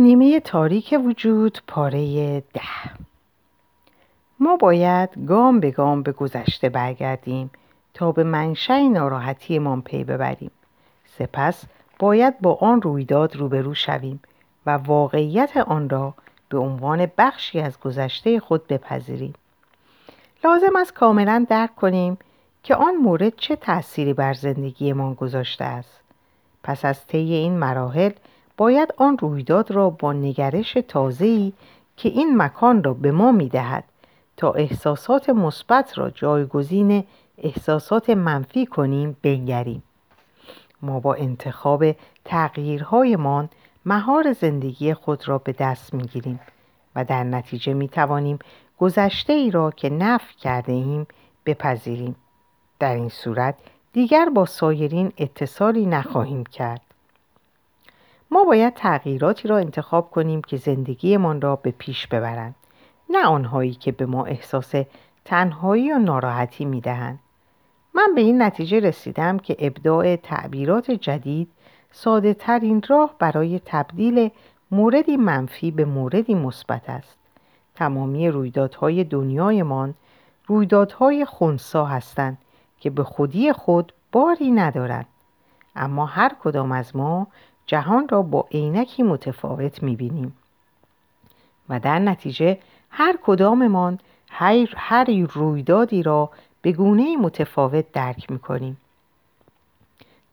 نیمه 0.00 0.40
تاریک 0.40 1.00
وجود 1.06 1.62
پاره 1.66 2.40
ده. 2.40 2.60
ما 4.40 4.56
باید 4.56 5.10
گام 5.26 5.60
به 5.60 5.70
گام 5.70 6.02
به 6.02 6.12
گذشته 6.12 6.68
برگردیم 6.68 7.50
تا 7.94 8.12
به 8.12 8.24
منشأ 8.24 8.78
ناراحتیمان 8.78 9.82
پی 9.82 10.04
ببریم. 10.04 10.50
سپس 11.06 11.64
باید 11.98 12.40
با 12.40 12.54
آن 12.54 12.82
رویداد 12.82 13.36
روبرو 13.36 13.74
شویم 13.74 14.20
و 14.66 14.70
واقعیت 14.70 15.56
آن 15.56 15.88
را 15.88 16.14
به 16.48 16.58
عنوان 16.58 17.10
بخشی 17.18 17.60
از 17.60 17.80
گذشته 17.80 18.40
خود 18.40 18.66
بپذیریم. 18.66 19.34
لازم 20.44 20.76
است 20.76 20.94
کاملا 20.94 21.46
درک 21.48 21.76
کنیم 21.76 22.18
که 22.62 22.74
آن 22.74 22.96
مورد 22.96 23.36
چه 23.36 23.56
تأثیری 23.56 24.12
بر 24.12 24.32
زندگیمان 24.32 25.14
گذاشته 25.14 25.64
است. 25.64 26.00
پس 26.62 26.84
از 26.84 27.06
طی 27.06 27.18
این 27.32 27.58
مراحل 27.58 28.12
باید 28.60 28.94
آن 28.96 29.18
رویداد 29.18 29.70
را 29.70 29.90
با 29.90 30.12
نگرش 30.12 30.72
تازه‌ای 30.88 31.52
که 31.96 32.08
این 32.08 32.36
مکان 32.36 32.84
را 32.84 32.94
به 32.94 33.12
ما 33.12 33.32
می‌دهد 33.32 33.84
تا 34.36 34.52
احساسات 34.52 35.30
مثبت 35.30 35.98
را 35.98 36.10
جایگزین 36.10 37.04
احساسات 37.38 38.10
منفی 38.10 38.66
کنیم 38.66 39.16
بنگریم. 39.22 39.82
ما 40.82 41.00
با 41.00 41.14
انتخاب 41.14 41.84
تغییرهایمان 42.24 43.48
مهار 43.86 44.32
زندگی 44.32 44.94
خود 44.94 45.28
را 45.28 45.38
به 45.38 45.52
دست 45.52 45.94
می‌گیریم 45.94 46.40
و 46.96 47.04
در 47.04 47.24
نتیجه 47.24 47.74
می 47.74 47.88
توانیم 47.88 48.38
گذشته 48.78 49.32
ای 49.32 49.50
را 49.50 49.70
که 49.70 49.90
نف 49.90 50.36
کرده 50.40 50.72
ایم 50.72 51.06
بپذیریم. 51.46 52.16
در 52.78 52.94
این 52.94 53.08
صورت 53.08 53.54
دیگر 53.92 54.28
با 54.34 54.46
سایرین 54.46 55.12
اتصالی 55.18 55.86
نخواهیم 55.86 56.44
کرد. 56.44 56.89
ما 58.30 58.44
باید 58.44 58.74
تغییراتی 58.74 59.48
را 59.48 59.58
انتخاب 59.58 60.10
کنیم 60.10 60.42
که 60.42 60.56
زندگیمان 60.56 61.40
را 61.40 61.56
به 61.56 61.70
پیش 61.70 62.06
ببرند 62.06 62.54
نه 63.10 63.26
آنهایی 63.26 63.74
که 63.74 63.92
به 63.92 64.06
ما 64.06 64.24
احساس 64.24 64.72
تنهایی 65.24 65.92
و 65.92 65.98
ناراحتی 65.98 66.64
می 66.64 66.80
دهند. 66.80 67.18
من 67.94 68.12
به 68.14 68.20
این 68.20 68.42
نتیجه 68.42 68.80
رسیدم 68.80 69.38
که 69.38 69.56
ابداع 69.58 70.16
تعبیرات 70.16 70.90
جدید 70.90 71.48
ساده 71.92 72.34
ترین 72.34 72.82
راه 72.88 73.14
برای 73.18 73.60
تبدیل 73.64 74.30
موردی 74.70 75.16
منفی 75.16 75.70
به 75.70 75.84
موردی 75.84 76.34
مثبت 76.34 76.90
است. 76.90 77.16
تمامی 77.74 78.28
رویدادهای 78.28 79.04
دنیایمان 79.04 79.94
رویدادهای 80.46 81.24
خونسا 81.24 81.84
هستند 81.84 82.38
که 82.80 82.90
به 82.90 83.04
خودی 83.04 83.52
خود 83.52 83.92
باری 84.12 84.50
ندارند. 84.50 85.06
اما 85.76 86.06
هر 86.06 86.32
کدام 86.42 86.72
از 86.72 86.96
ما 86.96 87.26
جهان 87.70 88.08
را 88.08 88.22
با 88.22 88.46
عینکی 88.50 89.02
متفاوت 89.02 89.82
می‌بینیم. 89.82 90.36
و 91.68 91.80
در 91.80 91.98
نتیجه 91.98 92.58
هر 92.90 93.18
کداممان 93.24 93.98
هر, 94.30 95.04
رویدادی 95.30 96.02
را 96.02 96.30
به 96.62 96.72
گونه 96.72 97.16
متفاوت 97.16 97.92
درک 97.92 98.30
می‌کنیم. 98.30 98.76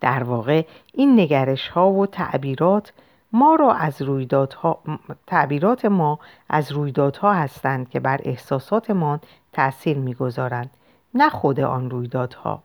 در 0.01 0.23
واقع 0.23 0.65
این 0.93 1.19
نگرش 1.19 1.67
ها 1.67 1.91
و 1.91 2.05
تعبیرات 2.05 2.93
ما 3.31 3.55
را 3.55 3.73
از 3.73 4.01
رویدادها 4.01 4.79
تعبیرات 5.27 5.85
ما 5.85 6.19
از 6.49 6.71
رویدادها 6.71 7.33
هستند 7.33 7.89
که 7.89 7.99
بر 7.99 8.19
احساساتمان 8.23 9.19
تأثیر 9.53 9.97
می‌گذارند 9.97 10.69
نه 11.13 11.29
خود 11.29 11.59
آن 11.59 11.89
رویدادها. 11.89 12.61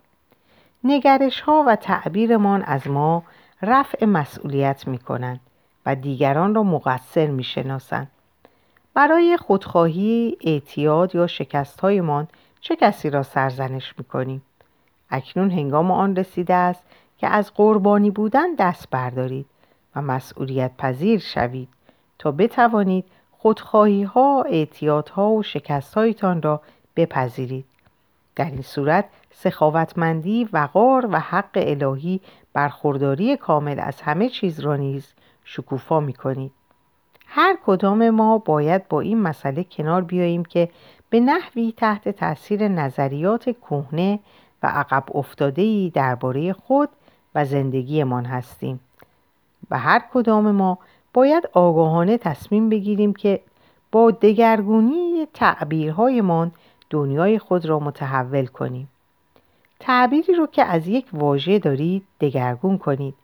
نگرش 0.85 1.41
ها 1.41 1.65
و 1.67 1.77
تعبیرمان 1.77 2.63
از 2.63 2.89
ما 2.89 3.23
رفع 3.63 4.05
مسئولیت 4.05 4.87
می 4.87 4.99
کنند 4.99 5.41
و 5.87 5.95
دیگران 5.95 6.55
را 6.55 6.63
مقصر 6.63 7.27
می 7.27 7.45
شناسند. 7.45 8.11
برای 8.95 9.37
خودخواهی، 9.37 10.37
اعتیاد 10.41 11.15
یا 11.15 11.27
شکستهایمان 11.27 12.29
چه 12.61 12.77
کسی 12.77 13.11
را 13.11 13.23
سرزنش 13.23 13.95
می 13.99 14.05
کنیم؟ 14.05 14.43
اکنون 15.11 15.51
هنگام 15.51 15.91
آن 15.91 16.17
رسیده 16.17 16.55
است 16.55 16.83
که 17.19 17.27
از 17.27 17.55
قربانی 17.55 18.11
بودن 18.11 18.55
دست 18.55 18.91
بردارید 18.91 19.47
و 19.97 20.03
مسئولیت 20.03 20.71
پذیر 20.79 21.19
شوید 21.19 21.69
تا 22.19 22.31
بتوانید 22.31 23.05
خودخواهی 23.39 24.03
ها، 24.03 24.45
اعتیاد 24.49 25.09
ها 25.09 25.31
و 25.31 25.43
شکست 25.43 25.95
هایتان 25.95 26.43
را 26.43 26.61
بپذیرید. 26.97 27.65
در 28.37 28.45
این 28.45 28.63
صورت 28.63 29.05
سخاوتمندی، 29.33 30.49
وقار 30.53 31.09
و 31.11 31.21
حق 31.21 31.51
الهی 31.55 32.21
برخورداری 32.53 33.37
کامل 33.37 33.81
از 33.81 34.01
همه 34.01 34.29
چیز 34.29 34.61
را 34.61 34.77
نیز 34.77 35.15
شکوفا 35.45 36.01
می 36.01 36.13
کنید. 36.13 36.53
هر 37.27 37.57
کدام 37.67 38.11
ما 38.11 38.39
باید 38.39 38.89
با 38.89 39.01
این 39.01 39.23
مسئله 39.23 39.65
کنار 39.65 40.03
بیاییم 40.03 40.45
که 40.45 40.69
به 41.11 41.21
نحوی 41.21 41.75
تحت 41.77 42.09
تاثیر 42.09 42.69
نظریات 42.69 43.45
کهنه 43.45 44.19
و 44.63 44.67
عقب 44.67 45.05
افتاده‌ای 45.15 45.91
درباره 45.95 46.53
خود 46.53 46.89
و 47.35 47.45
زندگیمان 47.45 48.25
هستیم 48.25 48.81
و 49.71 49.79
هر 49.79 50.03
کدام 50.15 50.51
ما 50.51 50.79
باید 51.15 51.49
آگاهانه 51.53 52.19
تصمیم 52.19 52.69
بگیریم 52.69 53.13
که 53.13 53.41
با 53.93 54.11
دگرگونی 54.11 55.27
تعبیرهایمان 55.35 56.53
دنیای 56.91 57.39
خود 57.39 57.67
را 57.67 57.79
متحول 57.79 58.47
کنیم 58.47 58.89
تعبیری 59.85 60.35
رو 60.35 60.47
که 60.47 60.65
از 60.65 60.89
یک 60.89 61.07
واژه 61.13 61.59
دارید 61.59 62.03
دگرگون 62.21 62.79
کنید. 62.79 63.15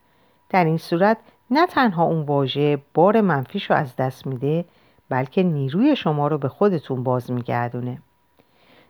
در 0.50 0.64
این 0.64 0.78
صورت 0.78 1.16
نه 1.50 1.66
تنها 1.66 2.04
اون 2.04 2.22
واژه 2.22 2.78
بار 2.94 3.20
منفیش 3.20 3.70
رو 3.70 3.76
از 3.76 3.96
دست 3.96 4.26
میده 4.26 4.64
بلکه 5.08 5.42
نیروی 5.42 5.96
شما 5.96 6.28
رو 6.28 6.38
به 6.38 6.48
خودتون 6.48 7.02
باز 7.02 7.30
میگردونه. 7.30 7.98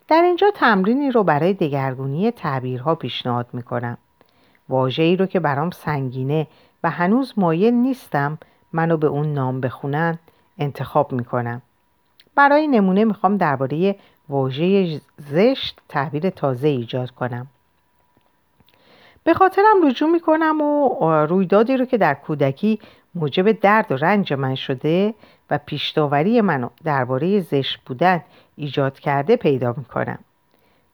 در 0.08 0.22
اینجا 0.22 0.50
تمرینی 0.54 1.10
رو 1.10 1.24
برای 1.24 1.52
دگرگونی 1.52 2.30
تعبیرها 2.30 2.94
پیشنهاد 2.94 3.46
می‌کنم. 3.52 3.98
واژه 4.68 5.02
ای 5.02 5.16
رو 5.16 5.26
که 5.26 5.40
برام 5.40 5.70
سنگینه 5.70 6.46
و 6.84 6.90
هنوز 6.90 7.34
مایل 7.36 7.74
نیستم 7.74 8.38
منو 8.72 8.96
به 8.96 9.06
اون 9.06 9.32
نام 9.32 9.60
بخونن 9.60 10.18
انتخاب 10.58 11.12
می‌کنم. 11.12 11.62
برای 12.34 12.66
نمونه 12.66 13.04
می‌خوام 13.04 13.36
درباره 13.36 13.96
واژه 14.28 15.00
زشت 15.18 15.80
تعبیر 15.88 16.30
تازه 16.30 16.68
ایجاد 16.68 17.10
کنم. 17.10 17.46
به 19.24 19.34
خاطرم 19.34 19.86
رجوع 19.88 20.10
می‌کنم 20.10 20.60
و 20.60 21.26
رویدادی 21.26 21.76
رو 21.76 21.84
که 21.84 21.98
در 21.98 22.14
کودکی 22.14 22.80
موجب 23.14 23.52
درد 23.52 23.92
و 23.92 23.96
رنج 23.96 24.32
من 24.32 24.54
شده 24.54 25.14
و 25.50 25.58
پیشتاوری 25.66 26.40
منو 26.40 26.68
درباره 26.84 27.40
زشت 27.40 27.80
بودن 27.86 28.24
ایجاد 28.56 28.98
کرده 28.98 29.36
پیدا 29.36 29.74
می‌کنم. 29.76 30.18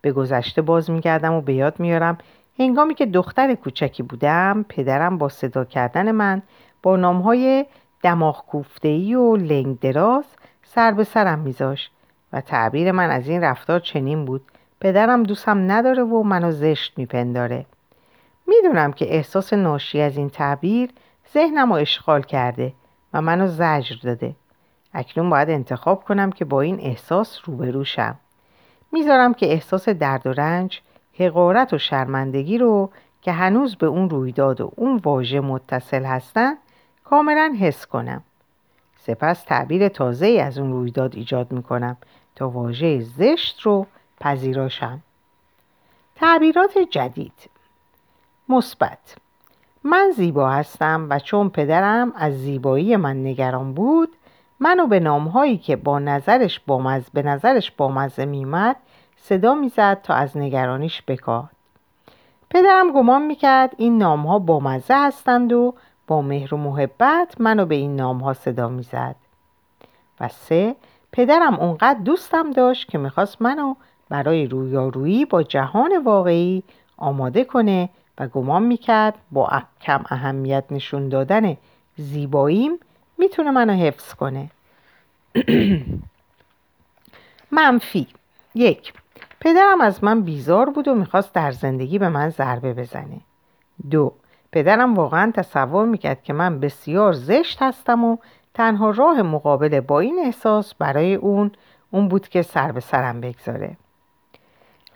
به 0.00 0.12
گذشته 0.12 0.62
باز 0.62 0.90
میگردم 0.90 1.32
و 1.32 1.40
به 1.40 1.54
یاد 1.54 1.80
میارم 1.80 2.18
هنگامی 2.58 2.94
که 2.94 3.06
دختر 3.06 3.54
کوچکی 3.54 4.02
بودم 4.02 4.64
پدرم 4.68 5.18
با 5.18 5.28
صدا 5.28 5.64
کردن 5.64 6.10
من 6.10 6.42
با 6.82 6.96
نامهای 6.96 7.66
دماغ 8.02 8.46
کوفتهی 8.46 9.14
و 9.14 9.36
لنگ 9.36 9.78
دراز 9.78 10.24
سر 10.62 10.92
به 10.92 11.04
سرم 11.04 11.38
میذاشت 11.38 11.92
و 12.32 12.40
تعبیر 12.40 12.92
من 12.92 13.10
از 13.10 13.28
این 13.28 13.40
رفتار 13.40 13.80
چنین 13.80 14.24
بود 14.24 14.42
پدرم 14.80 15.22
دوستم 15.22 15.72
نداره 15.72 16.02
و 16.02 16.22
منو 16.22 16.50
زشت 16.50 16.98
میپنداره. 16.98 17.66
می‌دونم 18.46 18.92
که 18.92 19.14
احساس 19.14 19.52
ناشی 19.52 20.00
از 20.00 20.16
این 20.16 20.30
تعبیر 20.30 20.90
ذهنم 21.34 21.72
رو 21.72 21.78
اشغال 21.78 22.22
کرده 22.22 22.72
و 23.12 23.22
منو 23.22 23.46
زجر 23.46 23.96
داده. 24.02 24.36
اکنون 24.94 25.30
باید 25.30 25.50
انتخاب 25.50 26.04
کنم 26.04 26.32
که 26.32 26.44
با 26.44 26.60
این 26.60 26.80
احساس 26.80 27.38
روبرو 27.44 27.84
شم. 27.84 28.16
می‌ذارم 28.92 29.34
که 29.34 29.52
احساس 29.52 29.88
درد 29.88 30.26
و 30.26 30.32
رنج 30.32 30.80
حقارت 31.18 31.72
و 31.72 31.78
شرمندگی 31.78 32.58
رو 32.58 32.90
که 33.22 33.32
هنوز 33.32 33.76
به 33.76 33.86
اون 33.86 34.10
رویداد 34.10 34.60
و 34.60 34.72
اون 34.76 35.00
واژه 35.04 35.40
متصل 35.40 36.04
هستن 36.04 36.54
کاملا 37.04 37.56
حس 37.60 37.86
کنم. 37.86 38.22
سپس 38.96 39.42
تعبیر 39.42 39.88
تازه 39.88 40.26
از 40.26 40.58
اون 40.58 40.72
رویداد 40.72 41.16
ایجاد 41.16 41.52
می‌کنم 41.52 41.96
تا 42.34 42.48
واژه 42.48 43.00
زشت 43.00 43.60
رو 43.60 43.86
پذیراشم. 44.20 45.02
تعبیرات 46.14 46.78
جدید 46.78 47.50
مثبت. 48.48 49.16
من 49.84 50.12
زیبا 50.16 50.50
هستم 50.50 51.06
و 51.10 51.18
چون 51.18 51.48
پدرم 51.48 52.12
از 52.16 52.32
زیبایی 52.32 52.96
من 52.96 53.26
نگران 53.26 53.74
بود 53.74 54.08
منو 54.60 54.86
به 54.86 55.00
نامهایی 55.00 55.58
که 55.58 55.76
با 55.76 55.98
نظرش 55.98 56.60
بامز 56.60 57.04
به 57.14 57.22
نظرش 57.22 57.70
بامزه 57.70 58.24
میمد 58.24 58.76
صدا 59.16 59.54
می‌زد 59.54 60.02
تا 60.02 60.14
از 60.14 60.36
نگرانیش 60.36 61.02
بکاد. 61.06 61.50
پدرم 62.50 62.92
گمان 62.92 63.22
می‌کرد 63.22 63.74
این 63.76 63.98
نامها 63.98 64.38
بامزه 64.38 64.94
هستند 65.06 65.52
و 65.52 65.74
با 66.06 66.22
مهر 66.22 66.54
و 66.54 66.56
محبت 66.56 67.40
منو 67.40 67.66
به 67.66 67.74
این 67.74 67.96
نامها 67.96 68.32
صدا 68.32 68.68
می‌زد. 68.68 69.16
و 70.20 70.28
سه 70.28 70.76
پدرم 71.12 71.54
اونقدر 71.54 71.98
دوستم 71.98 72.50
داشت 72.50 72.88
که 72.88 72.98
می‌خواست 72.98 73.42
منو 73.42 73.74
برای 74.08 74.46
رویارویی 74.46 75.24
با 75.24 75.42
جهان 75.42 76.02
واقعی 76.04 76.62
آماده 76.96 77.44
کنه 77.44 77.88
و 78.18 78.28
گمان 78.28 78.62
می‌کرد 78.62 79.14
با 79.32 79.62
کم 79.80 80.04
اهمیت 80.08 80.64
نشون 80.70 81.08
دادن 81.08 81.56
زیباییم 81.96 82.78
می‌تونه 83.18 83.50
منو 83.50 83.72
حفظ 83.72 84.14
کنه. 84.14 84.50
منفی. 87.50 88.06
یک 88.54 88.92
پدرم 89.40 89.80
از 89.80 90.04
من 90.04 90.22
بیزار 90.22 90.70
بود 90.70 90.88
و 90.88 90.94
می‌خواست 90.94 91.32
در 91.32 91.52
زندگی 91.52 91.98
به 91.98 92.08
من 92.08 92.30
ضربه 92.30 92.74
بزنه. 92.74 93.20
دو 93.90 94.12
پدرم 94.52 94.94
واقعا 94.94 95.32
تصور 95.34 95.86
می‌کرد 95.86 96.22
که 96.22 96.32
من 96.32 96.60
بسیار 96.60 97.12
زشت 97.12 97.62
هستم 97.62 98.04
و 98.04 98.16
تنها 98.54 98.90
راه 98.90 99.22
مقابله 99.22 99.80
با 99.80 100.00
این 100.00 100.18
احساس 100.24 100.74
برای 100.74 101.14
اون 101.14 101.52
اون 101.90 102.08
بود 102.08 102.28
که 102.28 102.42
سر 102.42 102.72
به 102.72 102.80
سرم 102.80 103.20
بگذاره. 103.20 103.76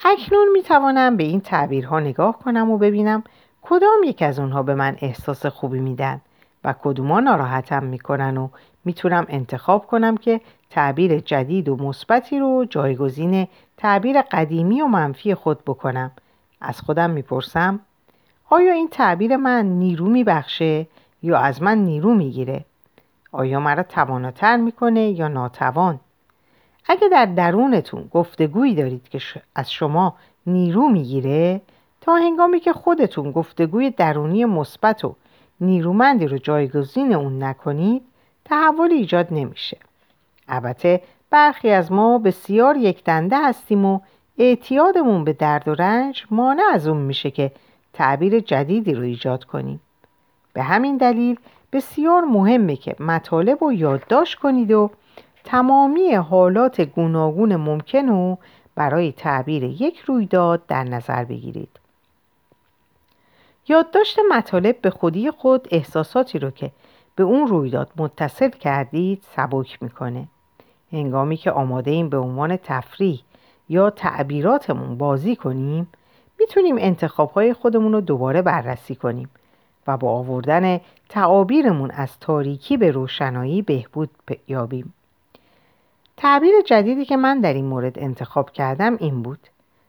اکنون 0.05 0.49
می‌توانم 0.53 1.17
به 1.17 1.25
این 1.25 1.41
تعبیرها 1.41 2.01
نگاه 2.01 2.39
کنم 2.39 2.71
و 2.71 2.79
ببینم 2.79 3.25
کدام 3.63 4.03
یک 4.05 4.23
از 4.23 4.39
اونها 4.39 4.63
به 4.63 4.75
من 4.75 4.97
احساس 5.01 5.47
خوبی 5.47 5.81
میدن 5.81 6.21
و 6.65 6.75
کدوما 6.83 7.21
ناراحتم 7.21 7.85
می‌کنن 7.85 8.37
و 8.37 8.49
می‌تونم 8.85 9.27
انتخاب 9.29 9.87
کنم 9.87 10.17
که 10.17 10.41
تعبیر 10.71 11.19
جدید 11.19 11.69
و 11.69 11.77
مثبتی 11.77 12.39
رو 12.39 12.65
جایگزین 12.71 13.49
تعبیر 13.77 14.23
قدیمی 14.23 14.81
و 14.81 14.87
منفی 14.87 15.35
خود 15.35 15.65
بکنم. 15.65 16.11
از 16.61 16.81
خودم 16.81 17.11
می‌پرسم 17.11 17.81
آیا 18.51 18.73
این 18.73 18.89
تعبیر 18.89 19.37
من 19.37 19.67
نیرو 19.67 20.07
میبخشه 20.07 20.87
یا 21.23 21.39
از 21.39 21.63
من 21.63 21.79
نیرو 21.79 22.15
می‌گیره؟ 22.15 22.65
آیا 23.33 23.61
مرا 23.61 23.83
تواناتر 23.83 24.57
می‌کنه 24.57 25.01
یا 25.01 25.29
ناتوان؟ 25.29 26.01
اگه 26.89 27.09
در 27.09 27.27
درونتون 27.27 28.09
گفتگویی 28.13 28.75
دارید 28.75 29.09
که 29.09 29.21
از 29.55 29.73
شما 29.73 30.15
نیرو 30.47 30.89
می‌گیره 30.89 31.61
تا 32.01 32.15
هنگامی 32.17 32.61
که 32.61 32.73
خودتون 32.73 33.31
گفتگوی 33.33 33.91
درونی 33.91 34.45
مثبت 34.45 35.05
و 35.05 35.15
نیرومندی 35.61 36.27
رو 36.27 36.39
جایگزین 36.39 37.15
اون 37.15 37.43
نکنید 37.43 38.03
تحول 38.45 38.93
ایجاد 38.93 39.29
نمیشه. 39.31 39.79
البته 40.49 41.03
برخی 41.31 41.71
از 41.71 41.93
ما 41.93 42.19
بسیار 42.19 42.77
یک 42.77 43.05
دنده 43.05 43.37
هستیم 43.39 43.85
و 43.85 44.01
اعتیادمون 44.39 45.25
به 45.25 45.33
درد 45.33 45.69
و 45.69 45.75
رنج 45.75 46.25
مانع 46.31 46.63
از 46.73 46.89
اون 46.89 46.97
میشه 46.97 47.31
که 47.31 47.53
تعبیر 47.93 48.41
جدیدی 48.41 48.95
رو 48.95 49.03
ایجاد 49.03 49.45
کنیم. 49.45 49.81
به 50.53 50.63
همین 50.63 50.97
دلیل 50.97 51.39
بسیار 51.73 52.25
مهمه 52.25 52.77
که 52.77 52.97
مطالب 53.01 53.65
رو 53.65 53.73
یادداشت 53.73 54.39
کنید 54.39 54.73
و 54.73 54.91
تمامی 55.45 56.15
حالات 56.15 56.81
گوناگون 56.81 57.57
ممکن 57.57 58.09
رو 58.09 58.39
برای 58.75 59.13
تعبیر 59.13 59.65
یک 59.65 59.99
رویداد 59.99 60.67
در 60.67 60.85
نظر 60.85 61.25
بگیرید. 61.25 61.81
یادداشت 63.69 64.19
مطالب 64.31 64.81
به 64.81 64.91
خودی 64.91 65.31
خود 65.31 65.69
احساساتی 65.71 66.39
رو 66.39 66.51
که 66.51 66.71
به 67.17 67.23
اون 67.23 67.47
رویداد 67.47 67.91
متصل 67.97 68.51
کردید 68.51 69.25
سبک 69.37 69.83
می‌کنه. 69.83 70.29
هنگامی 70.93 71.37
که 71.37 71.51
آماده 71.51 71.91
ایم 71.91 72.09
به 72.09 72.17
عنوان 72.17 72.57
تفریح 72.57 73.21
یا 73.69 73.91
تعبیراتمون 73.91 74.99
بازی 74.99 75.37
کنیم 75.37 75.89
می‌تونیم 76.41 76.77
انتخابهای 76.79 77.53
خودمون 77.53 77.93
رو 77.93 78.01
دوباره 78.01 78.43
بررسی 78.43 78.95
کنیم 78.95 79.31
و 79.87 79.97
با 79.97 80.11
آوردن 80.11 80.81
تعابیرمون 81.09 81.91
از 81.91 82.19
تاریکی 82.21 82.77
به 82.77 82.91
روشنایی 82.91 83.63
بهبود 83.63 84.11
یابیم. 84.49 84.95
تعبیر 86.21 86.55
جدیدی 86.67 87.05
که 87.05 87.17
من 87.17 87.41
در 87.41 87.53
این 87.53 87.65
مورد 87.65 87.99
انتخاب 87.99 88.51
کردم 88.51 88.97
این 88.97 89.23
بود. 89.23 89.39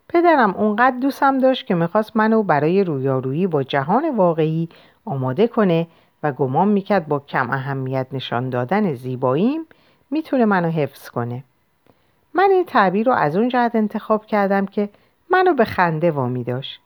پدرم 0.09 0.55
اونقدر 0.55 0.97
دوستم 0.99 1.37
داشت 1.37 1.67
که 1.67 1.75
می‌خواست 1.75 2.17
منو 2.17 2.43
برای 2.43 2.83
رویارویی 2.83 3.47
با 3.47 3.63
جهان 3.63 4.15
واقعی 4.15 4.69
آماده 5.05 5.47
کنه 5.47 5.87
و 6.23 6.31
گمان 6.31 6.67
می‌کرد 6.67 7.07
با 7.07 7.19
کم 7.19 7.49
اهمیت 7.49 8.07
نشان 8.11 8.49
دادن 8.49 8.93
زیباییم 8.93 9.61
می‌تونه 10.11 10.45
منو 10.45 10.69
حفظ 10.69 11.09
کنه. 11.09 11.43
من 12.33 12.47
این 12.51 12.65
تعبیر 12.65 13.05
رو 13.05 13.13
از 13.13 13.35
اون 13.35 13.49
جهت 13.49 13.75
انتخاب 13.75 14.25
کردم 14.25 14.65
که 14.65 14.89
منو 15.29 15.53
به 15.53 15.65
خنده 15.65 16.11
وامی 16.11 16.43
داشت. 16.43 16.81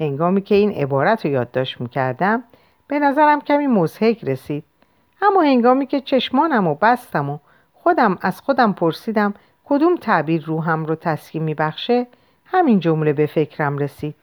هنگامی 0.00 0.42
که 0.42 0.54
این 0.54 0.70
عبارت 0.72 1.26
رو 1.26 1.32
یادداشت 1.32 1.80
می‌کردم 1.80 2.42
به 2.88 2.98
نظرم 2.98 3.40
کمی 3.40 3.66
مزهک 3.66 4.24
رسید. 4.24 4.64
اما 5.22 5.42
هنگامی 5.42 5.86
که 5.86 6.00
چشمانم 6.00 6.66
و 6.66 6.74
بستم 6.74 7.30
و 7.30 7.38
خودم 7.82 8.18
از 8.22 8.40
خودم 8.40 8.72
پرسیدم 8.72 9.34
کدوم 9.64 9.96
تعبیر 9.96 10.44
روحم 10.44 10.84
رو 10.84 10.94
تسکین 10.94 11.42
میبخشه؟ 11.42 12.06
همین 12.44 12.80
جمله 12.80 13.12
به 13.12 13.26
فکرم 13.26 13.78
رسید. 13.78 14.14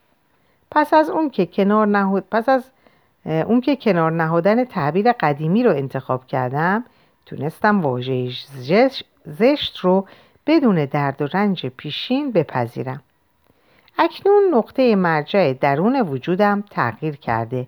پس 0.71 0.93
از 0.93 1.09
اون 1.09 1.29
که 1.29 1.45
کنار 1.45 1.87
نهود 1.87 2.23
پس 2.31 2.49
از 2.49 2.71
اون 3.25 3.61
که 3.61 3.75
کنار 3.75 4.11
نهادن 4.11 4.65
تعبیر 4.65 5.11
قدیمی 5.11 5.63
رو 5.63 5.71
انتخاب 5.71 6.27
کردم 6.27 6.85
تونستم 7.25 7.81
واژه 7.81 8.31
زشت 9.25 9.77
رو 9.77 10.07
بدون 10.47 10.85
درد 10.85 11.21
و 11.21 11.27
رنج 11.33 11.65
پیشین 11.65 12.31
بپذیرم. 12.31 13.01
اکنون 13.97 14.43
نقطه 14.53 14.95
مرجع 14.95 15.53
درون 15.53 16.01
وجودم 16.01 16.63
تغییر 16.71 17.15
کرده 17.15 17.67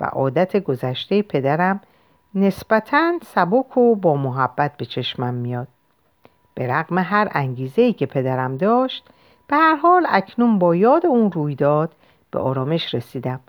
و 0.00 0.04
عادت 0.04 0.56
گذشته 0.56 1.22
پدرم 1.22 1.80
نسبتاً 2.34 3.12
سبک 3.22 3.76
و 3.76 3.94
با 3.94 4.16
محبت 4.16 4.76
به 4.76 4.84
چشمم 4.84 5.34
میاد 5.34 5.68
به 6.54 6.66
رغم 6.66 6.98
هر 6.98 7.28
انگیزه 7.32 7.82
ای 7.82 7.92
که 7.92 8.06
پدرم 8.06 8.56
داشت 8.56 9.04
به 9.48 9.56
هر 9.56 9.74
حال 9.74 10.06
اکنون 10.08 10.58
با 10.58 10.76
یاد 10.76 11.06
اون 11.06 11.32
رویداد 11.32 11.92
به 12.30 12.38
آرامش 12.38 12.94
رسیدم 12.94 13.40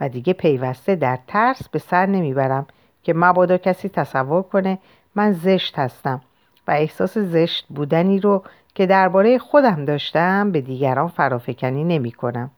و 0.00 0.08
دیگه 0.08 0.32
پیوسته 0.32 0.94
در 0.94 1.18
ترس 1.26 1.68
به 1.68 1.78
سر 1.78 2.06
نمی‌برم 2.06 2.66
که 3.02 3.14
مبادا 3.14 3.58
کسی 3.58 3.88
تصور 3.88 4.42
کنه 4.42 4.78
من 5.14 5.32
زشت 5.32 5.78
هستم 5.78 6.20
و 6.68 6.70
احساس 6.70 7.18
زشت 7.18 7.66
بودنی 7.68 8.20
رو 8.20 8.42
که 8.74 8.86
درباره 8.86 9.38
خودم 9.38 9.84
داشتم 9.84 10.52
به 10.52 10.60
دیگران 10.60 11.08
فرافکنی 11.08 11.84
نمی 11.84 12.12
کنم. 12.12 12.50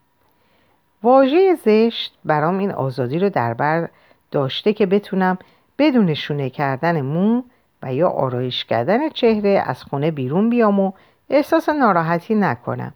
واژه 1.03 1.55
زشت 1.55 2.13
برام 2.25 2.57
این 2.57 2.71
آزادی 2.71 3.19
رو 3.19 3.29
در 3.29 3.53
بر 3.53 3.89
داشته 4.31 4.73
که 4.73 4.85
بتونم 4.85 5.37
بدون 5.83 6.13
شونه 6.13 6.49
کردن 6.49 7.01
مو 7.01 7.41
و 7.81 7.93
یا 7.93 8.09
آرایش 8.09 8.65
کردن 8.65 9.09
چهره 9.09 9.63
از 9.65 9.83
خونه 9.83 10.11
بیرون 10.11 10.49
بیام 10.49 10.79
و 10.79 10.91
احساس 11.29 11.69
ناراحتی 11.69 12.35
نکنم. 12.35 12.93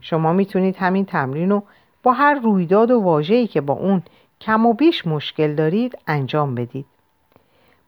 شما 0.00 0.32
می‌تونید 0.32 0.76
همین 0.76 1.04
تمرین 1.04 1.50
رو 1.50 1.62
با 2.02 2.12
هر 2.12 2.34
رویداد 2.34 2.90
و 2.90 3.00
واجهی 3.00 3.46
که 3.46 3.60
با 3.60 3.74
اون 3.74 4.02
کم 4.40 4.66
و 4.66 4.72
بیش 4.72 5.06
مشکل 5.06 5.54
دارید 5.54 5.98
انجام 6.06 6.54
بدید. 6.54 6.86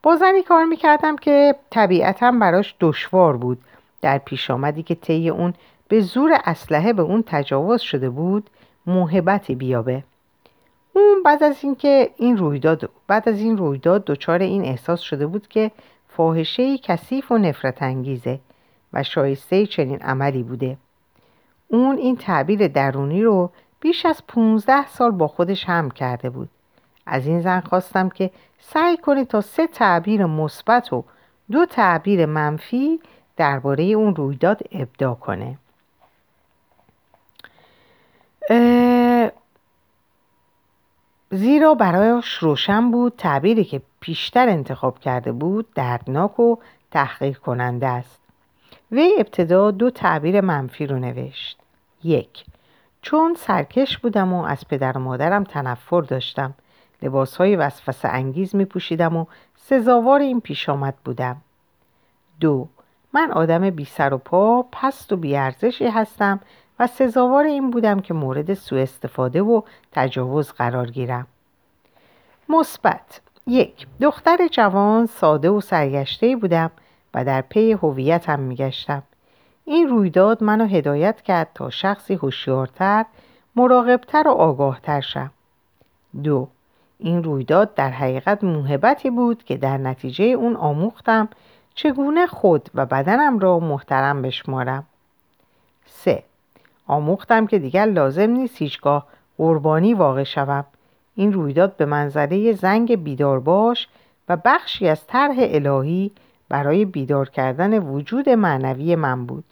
با 0.03 0.17
زنی 0.17 0.43
کار 0.43 0.65
می‌کردم 0.65 1.17
که 1.17 1.55
طبیعتا 1.71 2.31
براش 2.31 2.75
دشوار 2.81 3.37
بود. 3.37 3.59
در 4.03 4.19
پیش 4.19 4.50
آمدی 4.50 4.83
که 4.83 4.95
طی 4.95 5.29
اون 5.29 5.55
به 5.88 6.00
زور 6.00 6.33
اسلحه 6.45 6.93
به 6.93 7.03
اون 7.03 7.25
تجاوز 7.26 7.81
شده 7.81 8.11
بود 8.11 8.50
موهبتی 8.87 9.55
بیابه. 9.55 10.05
اون 10.92 11.23
بعد 11.23 11.42
از 11.42 11.56
اینکه 11.62 12.11
این 12.16 12.37
رویداد 12.37 12.90
بعد 13.06 13.28
از 13.28 13.40
این 13.40 13.56
رویداد 13.56 14.04
دچار 14.04 14.38
این 14.38 14.64
احساس 14.64 15.00
شده 15.00 15.26
بود 15.26 15.49
که 15.49 15.70
فاحشه 16.09 16.78
کثیف 16.78 17.32
و 17.32 17.38
نفرت 17.38 17.82
انگیزه 17.82 18.40
و 18.92 19.02
شایسته 19.02 19.66
چنین 19.66 20.02
عملی 20.02 20.42
بوده. 20.42 20.76
اون 21.68 21.97
این 21.97 22.16
تعبیر 22.16 22.68
درونی 22.68 23.23
رو 23.23 23.50
بیش 23.80 24.06
از 24.06 24.23
15 24.28 24.87
سال 24.87 25.11
با 25.11 25.28
خودش 25.28 25.64
هم 25.64 25.90
کرده 25.90 26.30
بود. 26.30 26.49
از 27.06 27.26
این 27.26 27.40
زن 27.40 27.61
خواستم 27.61 28.09
که 28.09 28.30
سعی 28.59 28.97
کنه 28.97 29.25
تا 29.25 29.40
سه 29.40 29.66
تعبیر 29.66 30.26
مثبت 30.26 30.92
و 30.92 31.04
دو 31.50 31.66
تعبیر 31.66 32.26
منفی 32.26 33.00
درباره 33.37 33.85
اون 33.85 34.16
رویداد 34.16 34.61
ابدا 34.73 35.14
کنه. 35.14 35.59
زیرا 41.33 41.75
برایش 41.75 42.35
روشن 42.35 42.91
بود 42.91 43.13
تعبیری 43.19 43.65
که 43.65 43.83
پیشتر 44.01 44.49
انتخاب 44.49 44.99
کرده 44.99 45.33
بود 45.33 45.67
دردناک 45.75 46.41
و 46.41 46.57
تحقیق 46.91 47.39
کننده 47.39 47.87
است. 47.87 48.21
وی 48.93 49.15
ابتدا 49.19 49.71
دو 49.71 49.91
تعبیر 49.91 50.41
منفی 50.41 50.87
رو 50.87 50.99
نوشت. 50.99 51.59
یک 52.05 52.45
چون 53.03 53.35
سرکش 53.39 53.99
بودم 53.99 54.33
و 54.33 54.45
از 54.45 54.69
پدر 54.69 54.99
و 54.99 55.01
مادرم 55.01 55.45
تنفر 55.45 56.01
داشتم. 56.01 56.55
لباس 57.03 57.37
های 57.37 57.57
وسوسه 57.57 58.09
انگیز 58.09 58.55
می 58.55 58.65
پوشیدم 58.65 59.17
و 59.17 59.27
سزاوار 59.57 60.21
این 60.21 60.41
پیش 60.41 60.69
آمد 60.69 60.95
بودم. 61.05 61.37
دو 62.41 62.69
من 63.13 63.31
آدم 63.31 63.71
بی 63.71 63.85
سر 63.85 64.15
و 64.15 64.19
پا 64.19 64.63
پست 64.73 65.13
و 65.13 65.17
بیارزشی 65.17 65.87
هستم 65.87 66.41
و 66.81 66.87
سزاوار 66.87 67.45
این 67.45 67.71
بودم 67.71 68.01
که 68.01 68.15
مورد 68.15 68.55
سوء 68.55 68.83
استفاده 68.83 69.43
و 69.43 69.63
تجاوز 69.93 70.53
قرار 70.53 70.91
گیرم. 70.91 71.27
مثبت. 72.49 73.21
یک 73.47 73.87
دختر 74.01 74.49
جوان 74.51 75.07
ساده 75.07 75.51
و 75.51 75.61
سرگشته 75.61 76.37
بودم 76.37 76.71
و 77.15 77.25
در 77.25 77.41
پی 77.41 77.73
هویتم 77.73 78.41
میگشتم. 78.41 79.03
این 79.65 79.89
رویداد 79.89 80.45
منو 80.45 80.67
هدایت 80.67 81.23
کرد 81.23 81.49
تا 81.55 81.71
شخصی 81.71 82.15
هوشیارتر 82.15 83.05
مراقبتر 83.57 84.29
و 84.29 84.31
آگاهتر 84.31 85.01
شم. 85.01 85.31
دو 86.23 86.49
این 86.99 87.25
رویداد 87.25 87.75
در 87.75 87.91
حقیقت 87.91 88.45
موهبتی 88.45 89.11
بود 89.11 89.45
که 89.45 89.57
در 89.57 89.79
نتیجه 89.79 90.25
اون 90.25 90.57
آموختم 90.57 91.29
چگونه 91.75 92.27
خود 92.27 92.71
و 92.75 92.87
بدنم 92.87 93.39
را 93.39 93.59
محترم 93.59 94.23
بشمارم. 94.23 94.87
سه 95.87 96.23
آموختم 96.90 97.47
که 97.47 97.59
دیگر 97.59 97.87
لازم 97.87 98.30
نیست 98.30 98.56
هیچگاه 98.56 99.06
قربانی 99.38 99.94
واقع 99.94 100.25
شوم. 100.25 100.64
این 101.14 101.32
رویداد 101.32 101.76
به 101.76 101.85
منظره 101.85 102.52
زنگ 102.52 103.04
بیدار 103.04 103.40
باش 103.40 103.88
و 104.28 104.37
بخشی 104.44 104.88
از 104.88 105.06
طرح 105.06 105.37
الهی 105.38 106.11
برای 106.49 106.85
بیدار 106.85 107.28
کردن 107.28 107.78
وجود 107.78 108.28
معنوی 108.28 108.97
من 108.97 109.26
بود. 109.26 109.44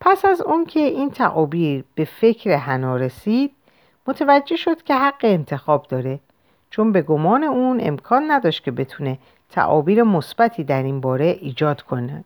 پس 0.00 0.24
از 0.24 0.40
اون 0.40 0.64
که 0.64 0.80
این 0.80 1.10
تعابیر 1.10 1.84
به 1.94 2.04
فکر 2.04 2.56
حنا 2.56 2.96
رسید 2.96 3.52
متوجه 4.06 4.56
شد 4.56 4.82
که 4.82 4.94
حق 4.94 5.20
انتخاب 5.22 5.86
داره. 5.88 6.20
چون 6.70 6.92
به 6.92 7.02
گمان 7.02 7.44
اون 7.44 7.78
امکان 7.82 8.30
نداشت 8.30 8.64
که 8.64 8.70
بتونه 8.70 9.18
تعابیر 9.50 10.02
مثبتی 10.02 10.64
در 10.64 10.82
این 10.82 11.00
باره 11.00 11.38
ایجاد 11.40 11.82
کنه. 11.82 12.24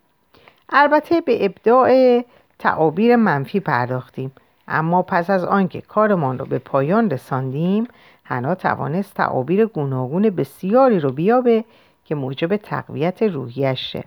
البته 0.69 1.21
به 1.21 1.45
ابداع 1.45 2.21
تعابیر 2.63 3.15
منفی 3.15 3.59
پرداختیم. 3.59 4.31
اما 4.67 5.01
پس 5.01 5.29
از 5.29 5.43
آنکه 5.43 5.81
کارمان 5.81 6.37
را 6.37 6.45
به 6.45 6.59
پایان 6.59 7.09
رساندیم 7.09 7.87
حنا 8.23 8.55
توانست 8.55 9.13
تعابیر 9.13 9.65
گوناگون 9.65 10.29
بسیاری 10.29 10.99
رو 10.99 11.11
بیابه 11.11 11.65
که 12.05 12.15
موجب 12.15 12.57
تقویت 12.57 13.23
روحیش 13.23 13.91
شه 13.91 14.03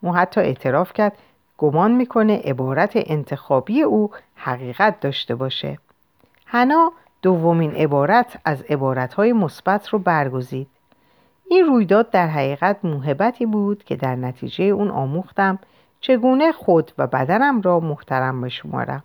او 0.00 0.14
حتی 0.14 0.40
اعتراف 0.40 0.92
کرد 0.92 1.12
گمان 1.58 1.90
می‌کنه 1.92 2.42
عبارت 2.44 2.92
انتخابی 2.94 3.82
او 3.82 4.10
حقیقت 4.34 5.00
داشته 5.00 5.34
باشه. 5.34 5.78
حنا 6.44 6.92
دومین 7.22 7.70
عبارت 7.74 8.40
از 8.44 8.62
عبارتهای 8.62 9.32
مثبت 9.32 9.88
رو 9.88 9.98
برگزید. 9.98 10.68
این 11.50 11.66
رویداد 11.66 12.10
در 12.10 12.26
حقیقت 12.26 12.84
موهبتی 12.84 13.46
بود 13.46 13.84
که 13.84 13.96
در 13.96 14.16
نتیجه 14.16 14.64
اون 14.64 14.90
آموختم 14.90 15.58
چگونه 16.00 16.52
خود 16.52 16.92
و 16.98 17.06
بدنم 17.06 17.60
را 17.60 17.80
محترم 17.80 18.40
بشمارم؟ 18.40 19.02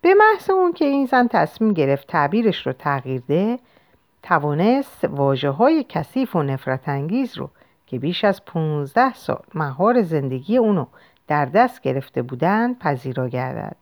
به 0.00 0.14
محض 0.14 0.50
اون 0.50 0.72
که 0.72 0.84
این 0.84 1.06
زن 1.06 1.28
تصمیم 1.28 1.72
گرفت 1.72 2.06
تعبیرش 2.06 2.66
رو 2.66 2.72
تغییر 2.72 3.22
ده 3.28 3.58
توانست 4.22 5.04
واجه 5.04 5.50
های 5.50 5.84
کثیف 5.88 6.36
و 6.36 6.42
نفرت 6.42 6.88
انگیز 6.88 7.38
رو 7.38 7.50
که 7.86 7.98
بیش 7.98 8.24
از 8.24 8.44
15 8.44 9.14
سال 9.14 9.42
مهار 9.54 10.02
زندگی 10.02 10.56
اونو 10.56 10.86
در 11.28 11.44
دست 11.44 11.80
گرفته 11.80 12.22
بودند 12.22 12.78
پذیرا 12.78 13.28
گردد. 13.28 13.76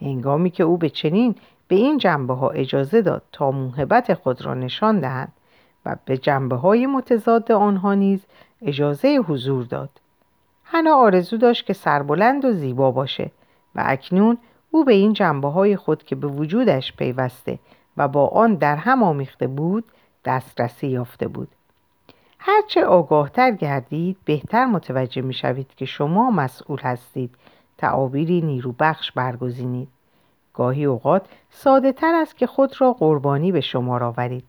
هنگامی 0.00 0.50
که 0.50 0.62
او 0.62 0.76
به 0.76 0.90
چنین 0.90 1.34
به 1.68 1.76
این 1.76 1.98
جنبه 1.98 2.34
ها 2.34 2.50
اجازه 2.50 3.02
داد 3.02 3.22
تا 3.32 3.50
موهبت 3.50 4.14
خود 4.14 4.42
را 4.42 4.54
نشان 4.54 5.00
دهند 5.00 5.32
و 5.86 5.96
به 6.04 6.18
جنبه 6.18 6.56
های 6.56 6.86
متضاد 6.86 7.52
آنها 7.52 7.94
نیز 7.94 8.26
اجازه 8.62 9.16
حضور 9.16 9.64
داد. 9.64 9.90
هنا 10.70 10.96
آرزو 10.96 11.36
داشت 11.36 11.66
که 11.66 11.72
سربلند 11.72 12.44
و 12.44 12.52
زیبا 12.52 12.90
باشه 12.90 13.30
و 13.74 13.82
اکنون 13.86 14.38
او 14.70 14.84
به 14.84 14.92
این 14.92 15.12
جنبه 15.12 15.48
های 15.48 15.76
خود 15.76 16.02
که 16.02 16.16
به 16.16 16.26
وجودش 16.26 16.92
پیوسته 16.96 17.58
و 17.96 18.08
با 18.08 18.28
آن 18.28 18.54
در 18.54 18.76
هم 18.76 19.02
آمیخته 19.02 19.46
بود 19.46 19.84
دسترسی 20.24 20.86
یافته 20.86 21.28
بود. 21.28 21.48
هرچه 22.38 22.84
آگاهتر 22.84 23.50
گردید 23.50 24.16
بهتر 24.24 24.66
متوجه 24.66 25.22
می 25.22 25.34
شوید 25.34 25.74
که 25.76 25.84
شما 25.84 26.30
مسئول 26.30 26.78
هستید. 26.80 27.34
تعابیری 27.78 28.40
نیروبخش 28.40 29.12
برگزینید. 29.12 29.88
گاهی 30.54 30.84
اوقات 30.84 31.26
ساده 31.50 31.92
تر 31.92 32.14
است 32.14 32.36
که 32.36 32.46
خود 32.46 32.80
را 32.80 32.92
قربانی 32.92 33.52
به 33.52 33.60
شما 33.60 33.98
آورید. 33.98 34.44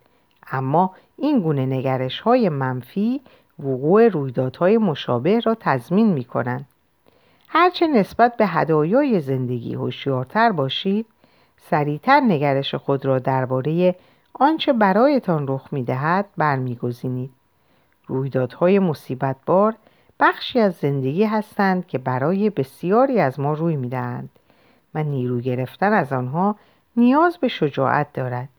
اما 0.51 0.91
این 1.17 1.39
گونه 1.39 1.65
نگرش 1.65 2.19
های 2.19 2.49
منفی 2.49 3.21
وقوع 3.59 4.07
رویدادهای 4.07 4.77
مشابه 4.77 5.39
را 5.39 5.57
تضمین 5.59 6.13
می 6.13 6.23
کنند. 6.23 6.65
هرچه 7.47 7.87
نسبت 7.87 8.37
به 8.37 8.47
هدایای 8.47 9.21
زندگی 9.21 9.73
هوشیارتر 9.73 10.51
باشید 10.51 11.05
سریعتر 11.57 12.19
نگرش 12.19 12.75
خود 12.75 13.05
را 13.05 13.19
درباره 13.19 13.95
آنچه 14.33 14.73
برایتان 14.73 15.47
رخ 15.47 15.67
می 15.71 15.83
دهد 15.83 16.25
برمیگزینید. 16.37 17.31
رویدادهای 18.07 18.79
مصیبت 18.79 19.35
بار 19.45 19.75
بخشی 20.19 20.59
از 20.59 20.73
زندگی 20.73 21.23
هستند 21.23 21.87
که 21.87 21.97
برای 21.97 22.49
بسیاری 22.49 23.19
از 23.19 23.39
ما 23.39 23.53
روی 23.53 23.75
می 23.75 23.89
دهند 23.89 24.29
و 24.95 25.03
نیرو 25.03 25.39
گرفتن 25.39 25.93
از 25.93 26.13
آنها 26.13 26.55
نیاز 26.97 27.37
به 27.37 27.47
شجاعت 27.47 28.13
دارد. 28.13 28.49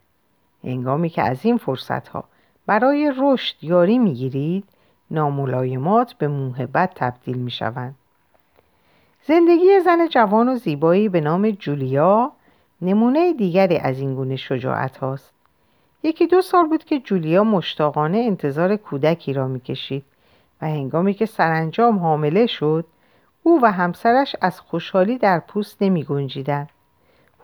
هنگامی 0.65 1.09
که 1.09 1.23
از 1.23 1.45
این 1.45 1.57
فرصت 1.57 2.09
ها 2.09 2.25
برای 2.67 3.13
رشد 3.19 3.65
یاری 3.65 3.99
می 3.99 4.15
گیرید 4.15 4.65
ناملایمات 5.11 6.13
به 6.13 6.29
موهبت 6.29 6.91
تبدیل 6.95 7.39
می 7.39 7.51
شوند. 7.51 7.95
زندگی 9.27 9.81
زن 9.85 10.09
جوان 10.09 10.49
و 10.49 10.57
زیبایی 10.57 11.09
به 11.09 11.21
نام 11.21 11.51
جولیا 11.51 12.33
نمونه 12.83 13.33
دیگری 13.33 13.79
از 13.79 13.99
این 13.99 14.15
گونه 14.15 14.37
شجاعت 14.37 14.97
هاست. 14.97 15.33
یکی 16.03 16.27
دو 16.27 16.43
سال 16.43 16.67
بود 16.67 16.85
که 16.85 16.99
جولیا 16.99 17.45
مشتاقانه 17.45 18.19
انتظار 18.19 18.77
کودکی 18.77 19.33
را 19.33 19.49
می‌کشید 19.49 20.05
و 20.63 20.67
هنگامی 20.67 21.15
که 21.15 21.27
سرانجام 21.27 21.99
حامله 21.99 22.47
شد 22.47 22.85
او 23.43 23.61
و 23.63 23.73
همسرش 23.73 24.37
از 24.41 24.61
خوشحالی 24.61 25.19
در 25.19 25.39
پوست 25.39 25.83
نمی 25.83 26.05
گنجیدن. 26.05 26.69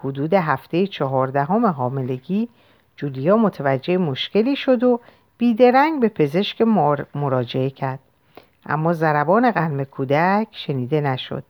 حدود 0.05 0.35
هفته 0.35 0.87
چهاردهم 0.87 1.67
حاملگی 1.67 2.49
جولیا 2.97 3.37
متوجه 3.37 3.97
مشکلی 3.97 4.57
شد 4.57 4.85
و 4.85 5.01
بیدرنگ 5.39 6.01
به 6.01 6.09
پزشک 6.09 6.63
مراجعه 7.15 7.71
کرد. 7.71 7.99
اما 8.67 8.93
ضربان 8.93 9.51
قلب 9.51 9.85
کودک 9.85 10.49
شنیده 10.51 11.01
نشد. 11.01 11.45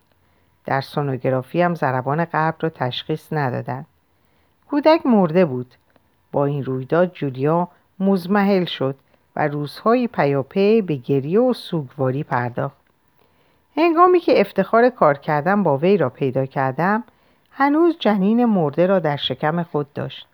در 0.64 0.80
سونوگرافی 0.80 1.62
هم 1.62 1.74
ضربان 1.74 2.24
قلب 2.24 2.54
را 2.60 2.68
تشخیص 2.68 3.32
ندادند 3.32 3.86
کودک 4.70 5.06
مرده 5.06 5.44
بود. 5.44 5.74
با 6.32 6.46
این 6.46 6.64
رویداد 6.64 7.12
جولیا 7.12 7.68
مزمحل 8.00 8.64
شد 8.64 8.96
و 9.36 9.48
روزهای 9.48 10.08
پیاپی 10.08 10.82
به 10.82 10.94
گریه 10.94 11.40
و 11.40 11.52
سوگواری 11.52 12.22
پرداخت. 12.22 12.76
هنگامی 13.76 14.20
که 14.20 14.40
افتخار 14.40 14.88
کار 14.88 15.18
کردن 15.18 15.62
با 15.62 15.76
وی 15.76 15.96
را 15.96 16.10
پیدا 16.10 16.46
کردم 16.46 17.04
هنوز 17.50 17.96
جنین 17.98 18.44
مرده 18.44 18.86
را 18.86 18.98
در 18.98 19.16
شکم 19.16 19.62
خود 19.62 19.92
داشت. 19.92 20.26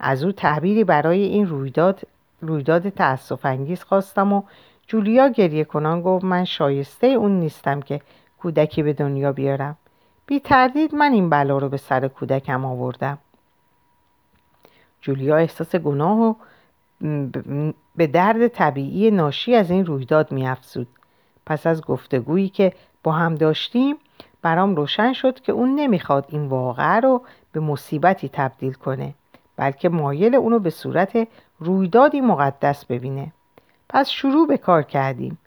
از 0.00 0.24
او 0.24 0.32
تعبیری 0.32 0.84
برای 0.84 1.22
این 1.22 1.46
رویداد 1.46 2.00
رویداد 2.46 2.88
تأصف 2.88 3.46
انگیز 3.46 3.82
خواستم 3.82 4.32
و 4.32 4.42
جولیا 4.86 5.28
گریه 5.28 5.64
کنان 5.64 6.02
گفت 6.02 6.24
من 6.24 6.44
شایسته 6.44 7.06
اون 7.06 7.40
نیستم 7.40 7.80
که 7.80 8.00
کودکی 8.38 8.82
به 8.82 8.92
دنیا 8.92 9.32
بیارم. 9.32 9.76
بی 10.26 10.40
تردید 10.40 10.94
من 10.94 11.12
این 11.12 11.30
بلا 11.30 11.58
رو 11.58 11.68
به 11.68 11.76
سر 11.76 12.08
کودکم 12.08 12.64
آوردم. 12.64 13.18
جولیا 15.00 15.36
احساس 15.36 15.76
گناه 15.76 16.20
و 16.20 16.34
به 17.96 18.06
درد 18.06 18.48
طبیعی 18.48 19.10
ناشی 19.10 19.54
از 19.54 19.70
این 19.70 19.86
رویداد 19.86 20.32
میافزود. 20.32 20.88
پس 21.46 21.66
از 21.66 21.82
گفتگویی 21.82 22.48
که 22.48 22.72
با 23.02 23.12
هم 23.12 23.34
داشتیم 23.34 23.96
برام 24.42 24.76
روشن 24.76 25.12
شد 25.12 25.40
که 25.40 25.52
اون 25.52 25.74
نمی‌خواد 25.74 26.26
این 26.28 26.46
واقعه 26.46 27.00
رو 27.00 27.22
به 27.52 27.60
مصیبتی 27.60 28.28
تبدیل 28.28 28.72
کنه 28.72 29.14
بلکه 29.56 29.88
مایل 29.88 30.34
اونو 30.34 30.58
به 30.58 30.70
صورت 30.70 31.28
رویدادی 31.58 32.20
مقدس 32.20 32.84
ببینه. 32.84 33.32
پس 33.88 34.08
شروع 34.08 34.48
به 34.48 34.56
کار 34.56 34.82
کردیم. 34.82 35.38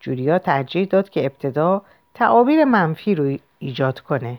جولیا 0.00 0.38
ترجیح 0.38 0.84
داد 0.84 1.10
که 1.10 1.26
ابتدا 1.26 1.82
تعابیر 2.14 2.64
منفی 2.64 3.14
رو 3.14 3.38
ایجاد 3.58 4.00
کنه. 4.00 4.38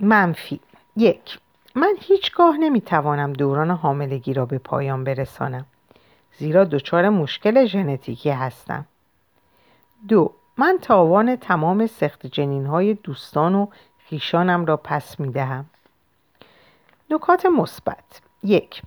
منفی. 0.00 0.60
یک. 0.96 1.38
من 1.74 1.94
هیچگاه 2.00 2.56
نمی‌توانم 2.56 3.32
دوران 3.32 3.70
حاملگی 3.70 4.34
را 4.34 4.46
به 4.46 4.58
پایان 4.58 5.04
برسانم. 5.04 5.66
زیرا 6.38 6.64
دچار 6.64 7.08
مشکل 7.08 7.64
ژنتیکی 7.64 8.30
هستم. 8.30 8.86
دو. 10.08 10.32
من 10.56 10.78
تاوان 10.82 11.36
تمام 11.36 11.86
سخت 11.86 12.26
جنین 12.26 12.66
های 12.66 12.94
دوستان 12.94 13.54
و 13.54 13.66
خیشانم 13.98 14.64
را 14.64 14.76
پس 14.76 15.20
می 15.20 15.30
دهم. 15.30 15.64
نکات 17.10 17.46
مثبت 17.46 18.20
یک 18.42 18.82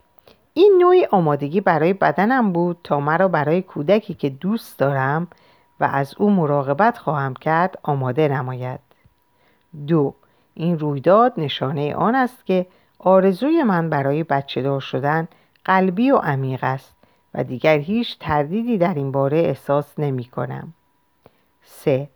این 0.54 0.78
نوعی 0.82 1.06
آمادگی 1.06 1.62
برای 1.62 1.94
بدنم 1.94 2.54
بود 2.54 2.78
تا 2.84 3.00
مرا 3.00 3.28
برای 3.28 3.62
کودکی 3.62 4.14
که 4.14 4.30
دوست 4.30 4.80
دارم 4.80 5.28
و 5.80 5.84
از 5.84 6.16
او 6.18 6.30
مراقبت 6.30 6.98
خواهم 6.98 7.34
کرد 7.34 7.80
آماده 7.84 8.28
نماید 8.28 8.80
دو 9.88 10.14
این 10.54 10.80
رویداد 10.80 11.34
نشانه 11.38 11.96
آن 11.96 12.16
است 12.16 12.46
که 12.46 12.66
آرزوی 13.00 13.64
من 13.64 13.90
برای 13.90 14.24
بچه 14.24 14.62
دار 14.62 14.80
شدن 14.80 15.28
قلبی 15.66 16.12
و 16.12 16.18
عمیق 16.18 16.64
است 16.64 16.96
و 17.34 17.44
دیگر 17.44 17.78
هیچ 17.78 18.18
تردیدی 18.20 18.78
در 18.78 18.94
این 18.94 19.12
باره 19.12 19.38
احساس 19.38 20.00
نمی 20.00 20.26
کنم. 20.26 20.74
3. 21.64 22.10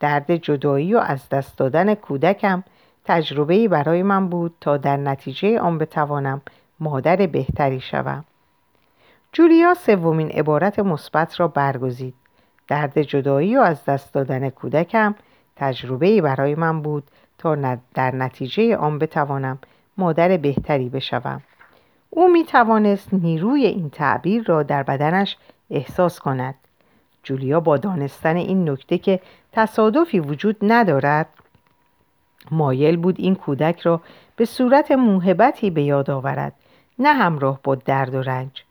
درد 0.00 0.36
جدایی 0.36 0.94
و 0.94 0.98
از 0.98 1.28
دست 1.28 1.58
دادن 1.58 1.94
کودکم 1.94 2.64
تجربه 3.10 3.68
برای 3.68 4.02
من 4.02 4.28
بود 4.28 4.54
تا 4.60 4.76
در 4.76 4.96
نتیجه 4.96 5.60
آن 5.60 5.78
بتوانم 5.78 6.42
مادر 6.80 7.16
بهتری 7.16 7.80
شوم. 7.80 8.24
جولیا 9.32 9.74
سومین 9.74 10.30
عبارت 10.30 10.78
مثبت 10.78 11.40
را 11.40 11.48
برگزید. 11.48 12.14
درد 12.68 13.02
جدایی 13.02 13.56
و 13.56 13.60
از 13.60 13.84
دست 13.84 14.14
دادن 14.14 14.50
کودکم 14.50 15.14
تجربه 15.56 16.20
برای 16.20 16.54
من 16.54 16.82
بود 16.82 17.02
تا 17.38 17.78
در 17.94 18.14
نتیجه 18.14 18.76
آن 18.76 18.98
بتوانم 18.98 19.58
مادر 19.96 20.36
بهتری 20.36 20.88
بشوم. 20.88 21.42
او 22.10 22.32
می 22.32 22.44
توانست 22.44 23.14
نیروی 23.14 23.66
این 23.66 23.90
تعبیر 23.90 24.42
را 24.46 24.62
در 24.62 24.82
بدنش 24.82 25.36
احساس 25.70 26.18
کند. 26.18 26.54
جولیا 27.22 27.60
با 27.60 27.76
دانستن 27.76 28.36
این 28.36 28.70
نکته 28.70 28.98
که 28.98 29.20
تصادفی 29.52 30.20
وجود 30.20 30.56
ندارد 30.62 31.26
مایل 32.50 32.96
بود 32.96 33.16
این 33.18 33.34
کودک 33.34 33.80
را 33.80 34.00
به 34.36 34.44
صورت 34.44 34.92
موهبتی 34.92 35.70
به 35.70 35.82
یاد 35.82 36.10
آورد 36.10 36.52
نه 36.98 37.12
همراه 37.12 37.60
با 37.62 37.74
درد 37.74 38.14
و 38.14 38.22
رنج. 38.22 38.64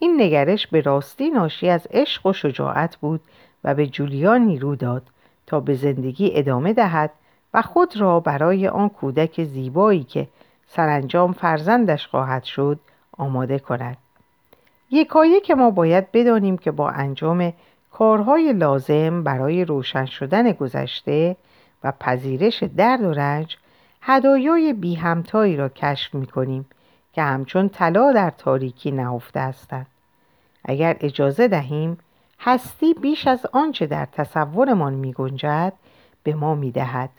این 0.00 0.20
نگرش 0.20 0.66
به 0.66 0.80
راستی 0.80 1.30
ناشی 1.30 1.68
از 1.68 1.88
عشق 1.90 2.26
و 2.26 2.32
شجاعت 2.32 2.96
بود 2.96 3.20
و 3.64 3.74
به 3.74 3.86
جولیا 3.86 4.36
نیرو 4.36 4.76
داد 4.76 5.02
تا 5.46 5.60
به 5.60 5.74
زندگی 5.74 6.30
ادامه 6.34 6.72
دهد 6.72 7.10
و 7.54 7.62
خود 7.62 7.96
را 7.96 8.20
برای 8.20 8.68
آن 8.68 8.88
کودک 8.88 9.44
زیبایی 9.44 10.04
که 10.04 10.28
سرانجام 10.66 11.32
فرزندش 11.32 12.06
خواهد 12.06 12.44
شد 12.44 12.78
آماده 13.18 13.58
کند. 13.58 13.96
یکایی 14.90 15.40
که 15.40 15.54
ما 15.54 15.70
باید 15.70 16.12
بدانیم 16.12 16.58
که 16.58 16.70
با 16.70 16.90
انجام 16.90 17.52
کارهای 17.92 18.52
لازم 18.52 19.22
برای 19.22 19.64
روشن 19.64 20.04
شدن 20.04 20.52
گذشته 20.52 21.36
و 21.84 21.92
پذیرش 22.00 22.62
درد 22.62 23.02
و 23.02 23.12
رنج 23.12 23.56
هدایای 24.02 24.72
بی 24.72 24.94
همتایی 24.94 25.56
را 25.56 25.68
کشف 25.68 26.14
می 26.14 26.26
کنیم 26.26 26.66
که 27.12 27.22
همچون 27.22 27.68
طلا 27.68 28.12
در 28.12 28.30
تاریکی 28.30 28.90
نهفته 28.90 29.40
هستند 29.40 29.86
اگر 30.64 30.96
اجازه 31.00 31.48
دهیم 31.48 31.98
هستی 32.40 32.94
بیش 32.94 33.26
از 33.26 33.46
آنچه 33.52 33.86
در 33.86 34.06
تصورمان 34.12 34.92
می 34.92 35.12
گنجد 35.12 35.72
به 36.22 36.34
ما 36.34 36.54
می 36.54 36.70
دهد. 36.70 37.10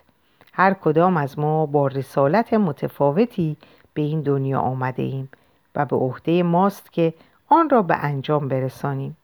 هر 0.54 0.74
کدام 0.74 1.18
از 1.18 1.40
ما 1.40 1.66
با 1.66 1.88
رسالت 1.88 2.54
متفاوتی 2.54 3.58
به 3.94 4.02
این 4.02 4.22
دنیا 4.22 4.60
آمده 4.60 5.04
ایم 5.04 5.30
و 5.76 5.86
به 5.86 5.96
عهده 5.96 6.44
ماست 6.44 6.94
که 6.94 7.14
آن 7.48 7.70
را 7.70 7.82
به 7.82 7.96
انجام 7.96 8.48
برسانیم 8.48 9.18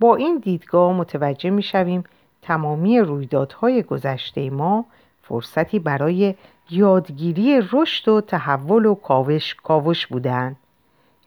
با 0.00 0.16
این 0.16 0.38
دیدگاه 0.38 0.92
متوجه 0.92 1.50
می 1.50 1.62
شویم 1.62 2.04
تمامی 2.42 3.00
رویدادهای 3.00 3.82
گذشته 3.82 4.50
ما 4.50 4.84
فرصتی 5.22 5.78
برای 5.78 6.34
یادگیری 6.70 7.60
رشد 7.72 8.08
و 8.08 8.20
تحول 8.20 8.86
و 8.86 8.94
کاوش, 8.94 9.54
کاوش 9.54 10.06
بودند 10.06 10.56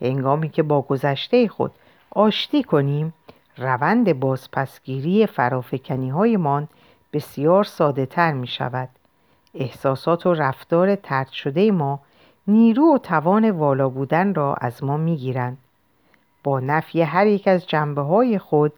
هنگامی 0.01 0.49
که 0.49 0.63
با 0.63 0.81
گذشته 0.81 1.47
خود 1.47 1.71
آشتی 2.11 2.63
کنیم 2.63 3.13
روند 3.57 4.19
بازپسگیری 4.19 5.25
فرافکنی 5.25 6.09
هایمان 6.09 6.67
بسیار 7.13 7.63
ساده 7.63 8.05
تر 8.05 8.31
می 8.31 8.47
شود 8.47 8.89
احساسات 9.53 10.25
و 10.25 10.33
رفتار 10.33 10.95
ترد 10.95 11.29
شده 11.29 11.71
ما 11.71 11.99
نیرو 12.47 12.95
و 12.95 12.97
توان 12.97 13.51
والا 13.51 13.89
بودن 13.89 14.33
را 14.33 14.53
از 14.53 14.83
ما 14.83 14.97
می 14.97 15.17
گیرند 15.17 15.57
با 16.43 16.59
نفی 16.59 17.01
هر 17.01 17.27
یک 17.27 17.47
از 17.47 17.67
جنبه 17.67 18.01
های 18.01 18.39
خود 18.39 18.73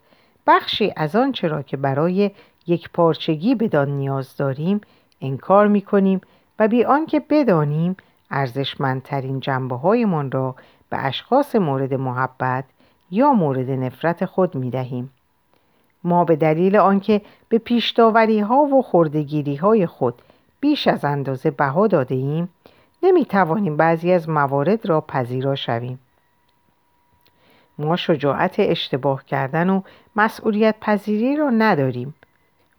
بخشی 0.48 0.94
از 0.96 1.16
آنچه 1.16 1.48
را 1.48 1.62
که 1.62 1.78
برای 1.78 2.32
یک 2.68 2.90
پارچگی 2.90 3.56
بدان 3.56 3.90
نیاز 3.90 4.38
داریم 4.38 4.82
انکار 5.22 5.68
می 5.68 5.82
کنیم 5.82 6.22
و 6.60 6.68
بی 6.68 6.84
آنکه 6.84 7.20
بدانیم 7.20 7.98
ارزشمندترین 8.32 9.40
جنبه 9.40 9.76
هایمان 9.76 10.32
را 10.32 10.56
به 10.90 11.06
اشخاص 11.06 11.56
مورد 11.56 11.94
محبت 11.94 12.64
یا 13.12 13.34
مورد 13.34 13.70
نفرت 13.70 14.26
خود 14.26 14.56
می 14.56 14.70
دهیم. 14.70 15.12
ما 16.04 16.24
به 16.24 16.36
دلیل 16.36 16.76
آنکه 16.76 17.22
به 17.50 17.58
پیشتاوری 17.58 18.40
ها 18.40 18.56
و 18.58 18.82
خردگیری 18.82 19.56
های 19.56 19.86
خود 19.86 20.22
بیش 20.60 20.88
از 20.88 21.06
اندازه 21.06 21.52
بها 21.52 21.88
داده 21.88 22.16
ایم 22.16 22.50
نمی 23.04 23.26
توانیم 23.26 23.78
بعضی 23.78 24.12
از 24.12 24.30
موارد 24.30 24.86
را 24.86 25.02
پذیرا 25.02 25.56
شویم. 25.56 26.00
ما 27.78 27.96
شجاعت 27.96 28.56
اشتباه 28.60 29.26
کردن 29.26 29.70
و 29.70 29.82
مسئولیت 30.16 30.76
پذیری 30.82 31.36
را 31.36 31.50
نداریم. 31.50 32.16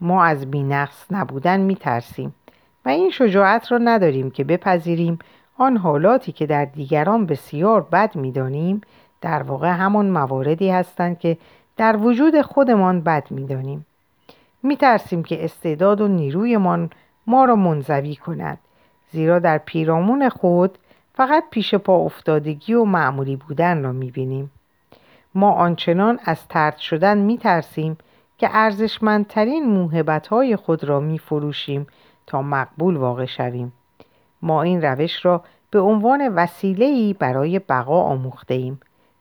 ما 0.00 0.24
از 0.24 0.50
بینقص 0.50 1.06
نبودن 1.10 1.60
می 1.60 1.76
ترسیم 1.76 2.34
و 2.84 2.88
این 2.88 3.10
شجاعت 3.10 3.72
را 3.72 3.78
نداریم 3.78 4.30
که 4.30 4.44
بپذیریم 4.44 5.18
آن 5.58 5.76
حالاتی 5.76 6.32
که 6.32 6.46
در 6.46 6.64
دیگران 6.64 7.26
بسیار 7.26 7.80
بد 7.82 8.16
می 8.16 8.32
دانیم 8.32 8.80
در 9.20 9.42
واقع 9.42 9.68
همان 9.68 10.10
مواردی 10.10 10.70
هستند 10.70 11.18
که 11.18 11.38
در 11.76 11.96
وجود 11.96 12.40
خودمان 12.40 13.00
بد 13.00 13.30
می 13.30 13.46
دانیم. 13.46 13.86
می 14.62 14.76
ترسیم 14.76 15.22
که 15.22 15.44
استعداد 15.44 16.00
و 16.00 16.08
نیرویمان 16.08 16.90
ما 17.26 17.44
را 17.44 17.56
منزوی 17.56 18.16
کند 18.16 18.58
زیرا 19.10 19.38
در 19.38 19.58
پیرامون 19.58 20.28
خود 20.28 20.78
فقط 21.14 21.44
پیش 21.50 21.74
پا 21.74 21.96
افتادگی 21.96 22.74
و 22.74 22.84
معمولی 22.84 23.36
بودن 23.36 23.82
را 23.82 23.92
می 23.92 24.10
بینیم. 24.10 24.50
ما 25.36 25.52
آنچنان 25.52 26.18
از 26.24 26.48
ترد 26.48 26.76
شدن 26.76 27.18
می 27.18 27.38
ترسیم 27.38 27.98
که 28.38 28.48
ارزشمندترین 28.52 29.66
موهبتهای 29.66 30.56
خود 30.56 30.84
را 30.84 31.00
می 31.00 31.18
فروشیم 31.18 31.86
تا 32.26 32.42
مقبول 32.42 32.96
واقع 32.96 33.24
شویم. 33.24 33.72
ما 34.42 34.62
این 34.62 34.82
روش 34.82 35.24
را 35.24 35.44
به 35.70 35.80
عنوان 35.80 36.34
وسیله‌ای 36.34 37.12
برای 37.12 37.58
بقا 37.58 38.02
آموخته 38.02 38.54
ایم 38.54 38.80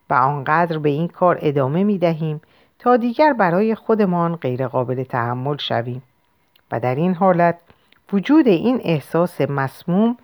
و 0.10 0.14
آنقدر 0.14 0.78
به 0.78 0.90
این 0.90 1.08
کار 1.08 1.38
ادامه 1.42 1.84
می 1.84 1.98
دهیم 1.98 2.42
تا 2.80 2.98
دیگر 2.98 3.34
برای 3.34 3.76
خودمان 3.76 4.36
غیرقابل 4.36 5.04
تحمل 5.04 5.58
شویم 5.58 6.04
و 6.72 6.80
در 6.80 6.96
این 6.96 7.14
حالت 7.14 7.58
وجود 8.14 8.48
این 8.48 8.82
احساس 8.84 9.42
مسموم 9.42 10.18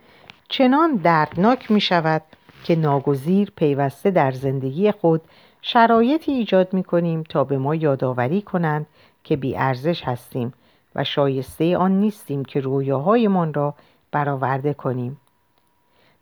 چنان 0.49 0.95
دردناک 0.95 1.71
می 1.71 1.81
شود 1.81 2.21
که 2.63 2.75
ناگزیر 2.75 3.51
پیوسته 3.55 4.11
در 4.11 4.31
زندگی 4.31 4.91
خود 4.91 5.21
شرایطی 5.61 6.31
ایجاد 6.31 6.73
می 6.73 6.83
کنیم 6.83 7.23
تا 7.23 7.43
به 7.43 7.57
ما 7.57 7.75
یادآوری 7.75 8.41
کنند 8.41 8.85
که 9.23 9.39
ارزش 9.55 10.03
هستیم 10.03 10.53
و 10.95 11.03
شایسته 11.03 11.77
آن 11.77 11.91
نیستیم 11.91 12.45
که 12.45 12.59
رویاهایمان 12.59 13.53
را 13.53 13.73
برآورده 14.11 14.73
کنیم. 14.73 15.17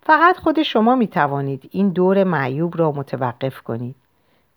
فقط 0.01 0.37
خود 0.37 0.63
شما 0.63 0.95
می 0.95 1.07
توانید 1.07 1.69
این 1.71 1.89
دور 1.89 2.23
معیوب 2.23 2.77
را 2.77 2.91
متوقف 2.91 3.61
کنید. 3.61 3.95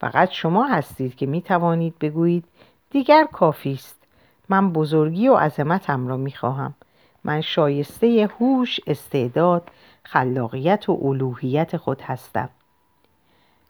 فقط 0.00 0.30
شما 0.30 0.66
هستید 0.66 1.16
که 1.16 1.26
می 1.26 1.42
توانید 1.42 1.98
بگویید 1.98 2.44
دیگر 2.90 3.24
کافی 3.32 3.72
است. 3.72 4.02
من 4.48 4.72
بزرگی 4.72 5.28
و 5.28 5.34
عظمتم 5.34 6.08
را 6.08 6.16
می 6.16 6.32
خواهم 6.32 6.74
من 7.24 7.40
شایسته 7.40 8.30
هوش 8.40 8.80
استعداد 8.86 9.68
خلاقیت 10.02 10.88
و 10.88 10.98
الوهیت 11.02 11.76
خود 11.76 12.00
هستم. 12.00 12.48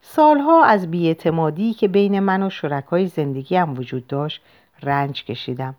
سالها 0.05 0.63
از 0.63 0.91
بیاعتمادی 0.91 1.73
که 1.73 1.87
بین 1.87 2.19
من 2.19 2.43
و 2.43 2.49
شرکای 2.49 3.07
زندگیم 3.07 3.73
وجود 3.79 4.07
داشت 4.07 4.41
رنج 4.81 5.25
کشیدم. 5.25 5.75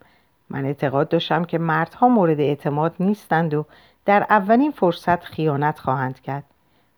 من 0.50 0.64
اعتقاد 0.64 1.08
داشتم 1.08 1.44
که 1.44 1.58
مردها 1.58 2.08
مورد 2.08 2.40
اعتماد 2.40 2.94
نیستند 3.00 3.54
و 3.54 3.64
در 4.04 4.26
اولین 4.30 4.70
فرصت 4.70 5.24
خیانت 5.24 5.78
خواهند 5.78 6.20
کرد 6.20 6.44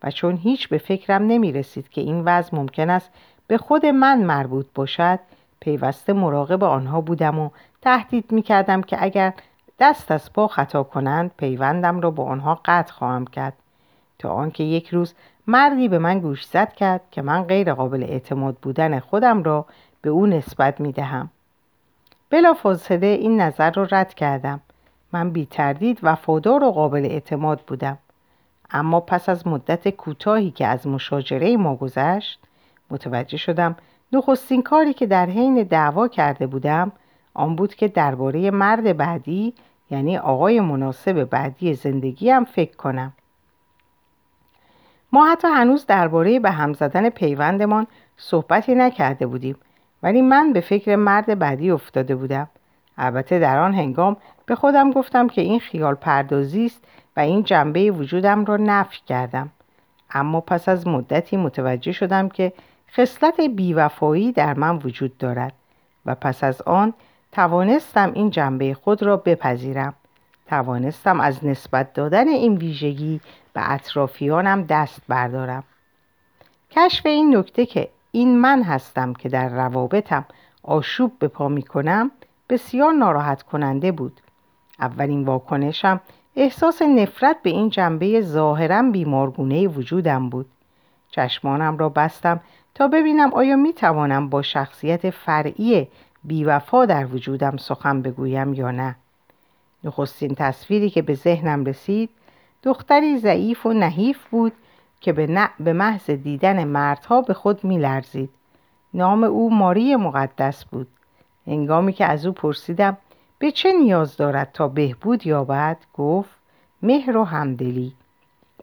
و 0.02 0.10
چون 0.10 0.36
هیچ 0.36 0.68
به 0.68 0.78
فکرم 0.78 1.22
نمی 1.22 1.52
رسید 1.52 1.88
که 1.88 2.00
این 2.00 2.22
وضع 2.24 2.56
ممکن 2.56 2.90
است 2.90 3.10
به 3.46 3.58
خود 3.58 3.86
من 3.86 4.22
مربوط 4.22 4.66
باشد 4.74 5.18
پیوسته 5.60 6.12
مراقب 6.12 6.64
آنها 6.64 7.00
بودم 7.00 7.38
و 7.38 7.50
تهدید 7.82 8.32
می 8.32 8.42
کردم 8.42 8.82
که 8.82 9.02
اگر 9.04 9.32
دست 9.78 10.10
از 10.10 10.32
پا 10.32 10.48
خطا 10.48 10.82
کنند 10.82 11.30
پیوندم 11.36 12.00
را 12.00 12.10
با 12.10 12.24
آنها 12.24 12.60
قطع 12.64 12.92
خواهم 12.92 13.24
کرد. 13.24 13.54
تا 14.18 14.30
آنکه 14.30 14.64
یک 14.64 14.88
روز 14.88 15.14
مردی 15.46 15.88
به 15.88 15.98
من 15.98 16.18
گوش 16.18 16.46
زد 16.46 16.72
کرد 16.72 17.00
که 17.10 17.22
من 17.22 17.42
غیر 17.42 17.74
قابل 17.74 18.02
اعتماد 18.02 18.56
بودن 18.62 18.98
خودم 18.98 19.42
را 19.42 19.66
به 20.02 20.10
او 20.10 20.26
نسبت 20.26 20.80
می 20.80 20.92
دهم. 20.92 21.30
بلا 22.30 22.54
فاصله 22.54 23.06
این 23.06 23.40
نظر 23.40 23.70
را 23.70 23.88
رد 23.90 24.14
کردم. 24.14 24.60
من 25.12 25.30
بی 25.30 25.46
تردید 25.46 25.98
وفادار 26.02 26.64
و 26.64 26.70
قابل 26.70 27.04
اعتماد 27.04 27.60
بودم. 27.66 27.98
اما 28.70 29.00
پس 29.00 29.28
از 29.28 29.46
مدت 29.46 29.88
کوتاهی 29.88 30.50
که 30.50 30.66
از 30.66 30.86
مشاجره 30.86 31.56
ما 31.56 31.76
گذشت 31.76 32.40
متوجه 32.90 33.36
شدم 33.36 33.76
نخستین 34.12 34.62
کاری 34.62 34.92
که 34.92 35.06
در 35.06 35.26
حین 35.26 35.62
دعوا 35.62 36.08
کرده 36.08 36.46
بودم 36.46 36.92
آن 37.34 37.56
بود 37.56 37.74
که 37.74 37.88
درباره 37.88 38.50
مرد 38.50 38.96
بعدی 38.96 39.54
یعنی 39.90 40.18
آقای 40.18 40.60
مناسب 40.60 41.24
بعدی 41.24 41.74
زندگیم 41.74 42.44
فکر 42.44 42.76
کنم. 42.76 43.12
ما 45.12 45.26
حتی 45.26 45.48
هنوز 45.48 45.86
درباره 45.86 46.40
به 46.40 46.50
هم 46.50 46.72
زدن 46.72 47.08
پیوندمان 47.08 47.86
صحبتی 48.16 48.74
نکرده 48.74 49.26
بودیم 49.26 49.56
ولی 50.02 50.22
من 50.22 50.52
به 50.52 50.60
فکر 50.60 50.96
مرد 50.96 51.38
بعدی 51.38 51.70
افتاده 51.70 52.16
بودم. 52.16 52.48
البته 52.98 53.38
در 53.38 53.58
آن 53.58 53.74
هنگام 53.74 54.16
به 54.46 54.54
خودم 54.54 54.90
گفتم 54.90 55.28
که 55.28 55.40
این 55.40 55.60
خیال 55.60 55.94
پردازی 55.94 56.66
است 56.66 56.84
و 57.16 57.20
این 57.20 57.42
جنبه 57.42 57.90
وجودم 57.90 58.44
را 58.44 58.56
نفی 58.56 58.98
کردم. 59.06 59.50
اما 60.10 60.40
پس 60.40 60.68
از 60.68 60.86
مدتی 60.86 61.36
متوجه 61.36 61.92
شدم 61.92 62.28
که 62.28 62.52
خصلت 62.96 63.40
بیوفایی 63.40 64.32
در 64.32 64.54
من 64.54 64.76
وجود 64.76 65.18
دارد 65.18 65.52
و 66.06 66.14
پس 66.14 66.44
از 66.44 66.62
آن 66.62 66.94
توانستم 67.32 68.12
این 68.14 68.30
جنبه 68.30 68.74
خود 68.74 69.02
را 69.02 69.16
بپذیرم. 69.16 69.94
توانستم 70.48 71.20
از 71.20 71.44
نسبت 71.44 71.92
دادن 71.92 72.28
این 72.28 72.56
ویژگی 72.56 73.20
به 73.56 73.72
اطرافیانم 73.72 74.62
دست 74.62 75.00
بردارم. 75.08 75.64
کشف 76.70 77.06
این 77.06 77.36
نکته 77.36 77.66
که 77.66 77.88
این 78.12 78.38
من 78.38 78.62
هستم 78.62 79.12
که 79.12 79.28
در 79.28 79.48
روابطم 79.48 80.24
آشوب 80.62 81.12
به 81.18 81.28
پا 81.28 81.48
می 81.48 81.62
کنم 81.62 82.10
بسیار 82.48 82.92
ناراحت 82.92 83.42
کننده 83.42 83.92
بود. 83.92 84.20
اولین 84.80 85.24
واکنشم 85.24 86.00
احساس 86.36 86.82
نفرت 86.82 87.36
به 87.42 87.50
این 87.50 87.70
جنبه 87.70 88.20
ظاهرا 88.20 88.82
بیمارگونه 88.82 89.68
وجودم 89.68 90.28
بود. 90.28 90.46
چشمانم 91.10 91.78
را 91.78 91.88
بستم 91.88 92.40
تا 92.74 92.88
ببینم 92.88 93.34
آیا 93.34 93.56
می 93.56 93.72
توانم 93.72 94.28
با 94.28 94.42
شخصیت 94.42 95.10
فرعی 95.10 95.88
بیوفا 96.24 96.86
در 96.86 97.06
وجودم 97.06 97.56
سخن 97.56 98.02
بگویم 98.02 98.54
یا 98.54 98.70
نه. 98.70 98.96
نخستین 99.84 100.34
تصویری 100.34 100.90
که 100.90 101.02
به 101.02 101.14
ذهنم 101.14 101.64
رسید 101.64 102.10
دختری 102.62 103.18
ضعیف 103.18 103.66
و 103.66 103.72
نحیف 103.72 104.28
بود 104.28 104.52
که 105.00 105.12
به, 105.12 105.72
محض 105.72 106.10
دیدن 106.10 106.64
مردها 106.64 107.20
به 107.20 107.34
خود 107.34 107.64
می 107.64 107.78
لرزید. 107.78 108.30
نام 108.94 109.24
او 109.24 109.54
ماری 109.54 109.96
مقدس 109.96 110.64
بود. 110.64 110.86
هنگامی 111.46 111.92
که 111.92 112.04
از 112.04 112.26
او 112.26 112.32
پرسیدم 112.32 112.96
به 113.38 113.50
چه 113.50 113.72
نیاز 113.72 114.16
دارد 114.16 114.50
تا 114.52 114.68
بهبود 114.68 115.26
یابد؟ 115.26 115.76
گفت 115.94 116.36
مهر 116.82 117.16
و 117.16 117.24
همدلی. 117.24 117.92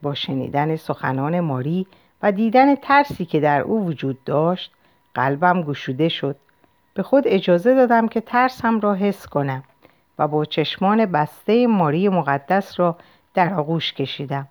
با 0.01 0.13
شنیدن 0.13 0.75
سخنان 0.75 1.39
ماری 1.39 1.87
و 2.23 2.31
دیدن 2.31 2.75
ترسی 2.75 3.25
که 3.25 3.39
در 3.39 3.61
او 3.61 3.85
وجود 3.85 4.23
داشت 4.23 4.71
قلبم 5.13 5.61
گشوده 5.61 6.09
شد. 6.09 6.35
به 6.93 7.03
خود 7.03 7.23
اجازه 7.27 7.75
دادم 7.75 8.07
که 8.07 8.21
ترسم 8.21 8.79
را 8.79 8.93
حس 8.93 9.27
کنم 9.27 9.63
و 10.19 10.27
با 10.27 10.45
چشمان 10.45 11.05
بسته 11.05 11.67
ماری 11.67 12.09
مقدس 12.09 12.79
را 12.79 12.97
در 13.33 13.53
آغوش 13.53 13.93
کشیدم. 13.93 14.47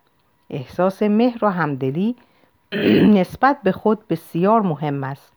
احساس 0.51 1.03
مهر 1.03 1.45
و 1.45 1.51
همدلی 1.51 2.17
نسبت 3.19 3.59
به 3.63 3.73
خود 3.73 4.09
بسیار 4.09 4.61
مهم 4.61 5.05
است. 5.05 5.33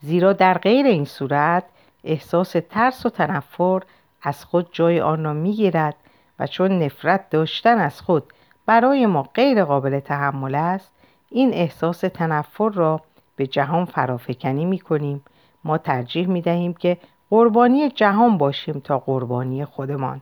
زیرا 0.00 0.32
در 0.32 0.58
غیر 0.58 0.86
این 0.86 1.04
صورت 1.04 1.64
احساس 2.04 2.56
ترس 2.70 3.06
و 3.06 3.10
تنفر 3.10 3.82
از 4.22 4.44
خود 4.44 4.68
جای 4.72 5.00
آن 5.00 5.24
را 5.24 5.32
می‌گیرد 5.32 5.94
و 6.38 6.46
چون 6.46 6.82
نفرت 6.82 7.30
داشتن 7.30 7.78
از 7.78 8.00
خود 8.00 8.32
برای 8.66 9.06
ما 9.06 9.22
غیر 9.22 9.64
قابل 9.64 10.00
تحمل 10.00 10.54
است 10.54 10.92
این 11.30 11.54
احساس 11.54 12.00
تنفر 12.00 12.68
را 12.68 13.00
به 13.36 13.46
جهان 13.46 13.84
فرافکنی 13.84 14.64
می 14.64 14.78
کنیم 14.78 15.22
ما 15.64 15.78
ترجیح 15.78 16.26
می 16.26 16.42
دهیم 16.42 16.74
که 16.74 16.96
قربانی 17.30 17.90
جهان 17.90 18.38
باشیم 18.38 18.80
تا 18.84 18.98
قربانی 18.98 19.64
خودمان. 19.64 20.20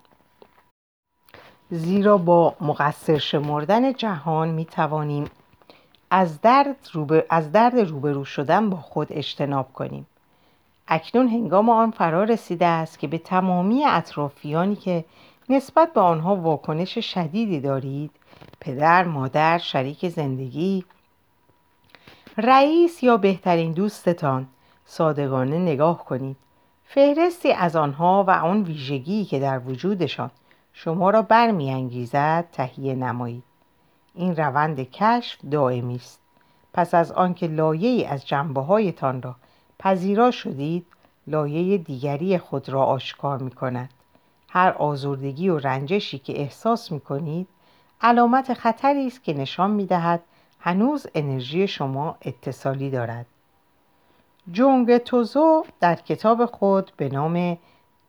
زیرا 1.70 2.18
با 2.18 2.54
مقصر 2.60 3.18
شمردن 3.18 3.92
جهان 3.92 4.48
می 4.48 4.64
توانیم 4.64 5.24
از 6.10 6.40
درد, 6.40 6.88
روبر... 6.92 7.24
از 7.30 7.52
درد 7.52 7.78
روبرو 7.78 8.24
شدن 8.24 8.70
با 8.70 8.76
خود 8.76 9.08
اجتناب 9.10 9.72
کنیم. 9.72 10.06
اکنون 10.88 11.28
هنگام 11.28 11.70
آن 11.70 11.90
فرا 11.90 12.24
رسیده 12.24 12.66
است 12.66 12.98
که 12.98 13.06
به 13.06 13.18
تمامی 13.18 13.84
اطرافیانی 13.84 14.76
که 14.76 15.04
نسبت 15.48 15.92
به 15.92 16.00
آنها 16.00 16.36
واکنش 16.36 16.98
شدیدی 16.98 17.60
دارید 17.60 18.10
پدر، 18.60 19.04
مادر، 19.04 19.58
شریک 19.58 20.08
زندگی 20.08 20.84
رئیس 22.38 23.02
یا 23.02 23.16
بهترین 23.16 23.72
دوستتان 23.72 24.46
صادقانه 24.84 25.58
نگاه 25.58 26.04
کنید. 26.04 26.36
فهرستی 26.84 27.52
از 27.52 27.76
آنها 27.76 28.24
و 28.28 28.30
آن 28.30 28.62
ویژگی 28.62 29.24
که 29.24 29.40
در 29.40 29.58
وجودشان 29.58 30.30
شما 30.78 31.10
را 31.10 31.22
برمیانگیزد 31.22 32.48
تهیه 32.52 32.94
نمایید 32.94 33.42
این 34.14 34.36
روند 34.36 34.90
کشف 34.90 35.38
دائمی 35.50 35.94
است. 35.94 36.20
پس 36.72 36.94
از 36.94 37.12
آنکه 37.12 37.46
لایه 37.46 38.08
از 38.08 38.26
جنبه 38.26 38.60
هایتان 38.60 39.22
را 39.22 39.36
پذیرا 39.78 40.30
شدید 40.30 40.86
لایه 41.26 41.78
دیگری 41.78 42.38
خود 42.38 42.68
را 42.68 42.84
آشکار 42.84 43.38
می 43.38 43.50
کند 43.50 43.90
هر 44.48 44.70
آزردگی 44.70 45.48
و 45.48 45.58
رنجشی 45.58 46.18
که 46.18 46.40
احساس 46.40 46.92
می 46.92 47.00
کنید 47.00 47.48
علامت 48.00 48.54
خطری 48.54 49.06
است 49.06 49.24
که 49.24 49.34
نشان 49.34 49.70
می 49.70 49.86
دهد 49.86 50.22
هنوز 50.60 51.06
انرژی 51.14 51.68
شما 51.68 52.16
اتصالی 52.22 52.90
دارد. 52.90 53.26
جونگ 54.52 54.98
توزو 54.98 55.64
در 55.80 55.94
کتاب 55.94 56.46
خود 56.46 56.92
به 56.96 57.08
نام 57.08 57.58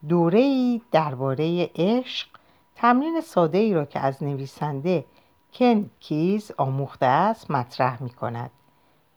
دوره 0.10 0.82
درباره 0.92 1.70
عشق 1.76 2.37
تمرین 2.78 3.22
ساده 3.22 3.58
ای 3.58 3.74
را 3.74 3.86
که 3.86 4.00
از 4.00 4.24
نویسنده 4.24 5.06
کن 5.54 5.90
کیز 6.00 6.52
آموخته 6.58 7.06
است 7.06 7.52
مطرح 7.52 8.04
می 8.04 8.10
کند. 8.10 8.52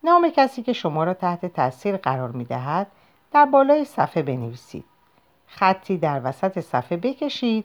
نام 0.04 0.30
کسی 0.30 0.62
که 0.62 0.72
شما 0.72 1.04
را 1.04 1.14
تحت 1.14 1.46
تاثیر 1.46 1.96
قرار 1.96 2.30
می 2.30 2.44
دهد 2.44 2.86
در 3.32 3.44
بالای 3.44 3.84
صفحه 3.84 4.22
بنویسید. 4.22 4.84
خطی 5.46 5.98
در 5.98 6.20
وسط 6.24 6.60
صفحه 6.60 6.96
بکشید 6.96 7.64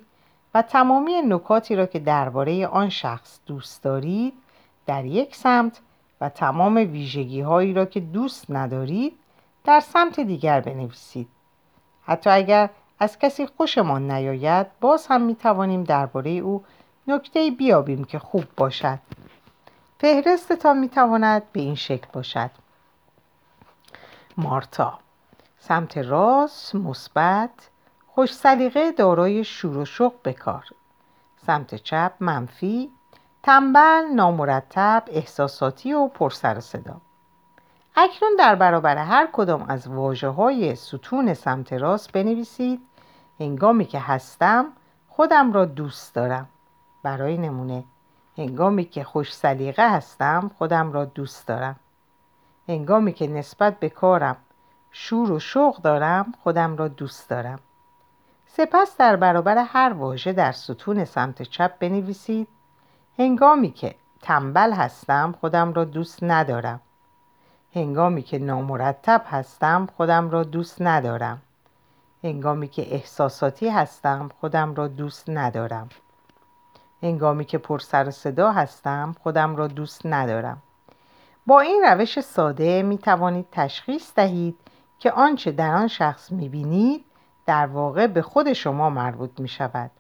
و 0.54 0.62
تمامی 0.62 1.22
نکاتی 1.22 1.76
را 1.76 1.86
که 1.86 2.00
درباره 2.00 2.68
آن 2.68 2.90
شخص 2.90 3.40
دوست 3.46 3.84
دارید 3.84 4.34
در 4.86 5.06
یک 5.06 5.36
سمت 5.36 5.82
و 6.22 6.30
تمام 6.30 6.76
ویژگی 6.76 7.42
هایی 7.42 7.74
را 7.74 7.86
که 7.86 8.00
دوست 8.00 8.52
ندارید 8.52 9.14
در 9.64 9.80
سمت 9.80 10.20
دیگر 10.20 10.60
بنویسید. 10.60 11.28
حتی 12.06 12.30
اگر 12.30 12.70
از 13.00 13.20
کسی 13.20 13.46
خوشمان 13.46 14.12
نیاید 14.12 14.68
باز 14.82 15.08
هم 15.08 15.22
می 15.22 15.36
توانیم 15.36 15.84
درباره 15.84 16.32
او 16.32 16.64
نکته 17.08 17.52
بیابیم 17.52 18.04
که 18.04 18.20
خوب 18.20 18.44
باشد. 18.58 19.00
فهرستتان 20.00 20.78
می 20.78 20.90
تواند 20.90 21.44
به 21.52 21.60
این 21.60 21.76
شکل 21.76 22.08
باشد. 22.14 22.52
مارتا 24.38 25.00
سمت 25.60 25.98
راست 25.98 26.76
مثبت 26.76 27.70
خوش 28.08 28.34
سلیقه 28.34 28.92
دارای 28.92 29.44
شور 29.44 29.78
و 29.78 29.86
شوق 29.86 30.14
بکار 30.26 30.66
سمت 31.46 31.76
چپ 31.76 32.12
منفی 32.20 32.90
تنبل 33.44 34.06
نامرتب 34.16 35.04
احساساتی 35.08 35.94
و 35.94 36.08
پرسر 36.08 36.60
صدا. 36.60 37.02
اکنون 37.98 38.36
در 38.40 38.56
برابر 38.56 38.98
هر 38.98 39.28
کدام 39.34 39.66
از 39.68 39.88
واجه 39.88 40.28
های 40.28 40.76
ستون 40.76 41.34
سمت 41.34 41.74
راست 41.74 42.12
بنویسید. 42.12 42.82
هنگامی 43.40 43.86
که 43.86 44.00
هستم 44.00 44.66
خودم 45.10 45.54
را 45.54 45.66
دوست 45.66 46.16
دارم. 46.16 46.50
برای 47.04 47.38
نمونه 47.38 47.84
هنگامی 48.38 48.86
که 48.86 49.04
خوش 49.04 49.36
سلیقه 49.36 49.92
هستم 49.92 50.52
خودم 50.58 50.92
را 50.92 51.06
دوست 51.06 51.48
دارم. 51.48 51.76
هنگامی 52.70 53.14
که 53.14 53.28
نسبت 53.28 53.80
به 53.80 53.90
کارم 53.90 54.38
شور 54.92 55.32
و 55.32 55.40
شوق 55.40 55.82
دارم 55.82 56.34
خودم 56.44 56.78
را 56.78 56.88
دوست 56.88 57.30
دارم. 57.30 57.60
سپس 58.48 58.98
در 58.98 59.16
برابر 59.16 59.58
هر 59.58 59.94
واژه 59.94 60.34
در 60.34 60.52
ستون 60.52 61.06
سمت 61.06 61.42
چپ 61.42 61.80
بنویسید. 61.80 62.48
هنگامی 63.20 63.72
که 63.72 63.96
تنبل 64.22 64.74
هستم 64.74 65.36
خودم 65.42 65.74
را 65.74 65.84
دوست 65.86 66.20
ندارم. 66.24 66.82
هنگامی 67.76 68.22
که 68.22 68.40
نامرتب 68.40 69.22
هستم 69.26 69.88
خودم 69.98 70.30
را 70.30 70.44
دوست 70.44 70.82
ندارم. 70.82 71.42
هنگامی 72.24 72.68
که 72.68 72.94
احساساتی 72.94 73.70
هستم 73.70 74.30
خودم 74.40 74.76
را 74.76 74.88
دوست 74.88 75.30
ندارم. 75.30 75.90
هنگامی 77.04 77.46
که 77.46 77.58
پر 77.58 77.80
سر 77.80 78.12
صدا 78.12 78.52
هستم 78.52 79.16
خودم 79.24 79.56
را 79.56 79.68
دوست 79.68 80.06
ندارم. 80.06 80.62
با 81.46 81.60
این 81.60 81.84
روش 81.86 82.20
ساده 82.20 82.82
می 82.82 82.98
توانید 82.98 83.48
تشخیص 83.52 84.12
دهید 84.16 84.56
که 85.00 85.12
آنچه 85.12 85.52
در 85.52 85.76
آن 85.76 85.88
شخص 85.88 86.32
می 86.32 86.50
بینید 86.50 87.06
در 87.46 87.66
واقع 87.66 88.08
به 88.08 88.22
خود 88.22 88.54
شما 88.54 88.90
مربوط 88.90 89.40
می 89.40 89.48
شود. 89.48 89.92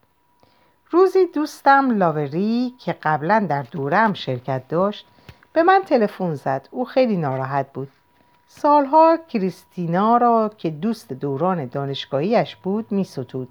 روزی 0.92 1.26
دوستم 1.26 1.98
لاوری 1.98 2.76
که 2.80 2.94
قبلا 2.94 3.46
در 3.50 3.64
دورم 3.64 4.14
شرکت 4.14 4.68
داشت 4.68 5.08
به 5.56 5.64
من 5.64 5.82
تلفن 5.86 6.34
زد 6.34 6.68
او 6.72 6.86
خیلی 6.86 7.18
ناراحت 7.18 7.74
بود 7.74 7.88
سالها 8.48 9.18
کریستینا 9.28 10.18
را 10.18 10.52
که 10.58 10.70
دوست 10.70 11.14
دوران 11.14 11.66
دانشگاهیش 11.66 12.56
بود 12.56 12.92
می 12.92 13.04
ستود. 13.04 13.50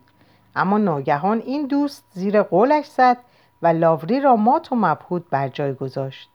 اما 0.56 0.78
ناگهان 0.78 1.38
این 1.38 1.66
دوست 1.66 2.04
زیر 2.12 2.42
قولش 2.42 2.86
زد 2.86 3.16
و 3.62 3.66
لاوری 3.66 4.20
را 4.20 4.36
مات 4.36 4.72
و 4.72 4.76
مبهود 4.76 5.30
بر 5.30 5.48
جای 5.48 5.74
گذاشت 5.74 6.30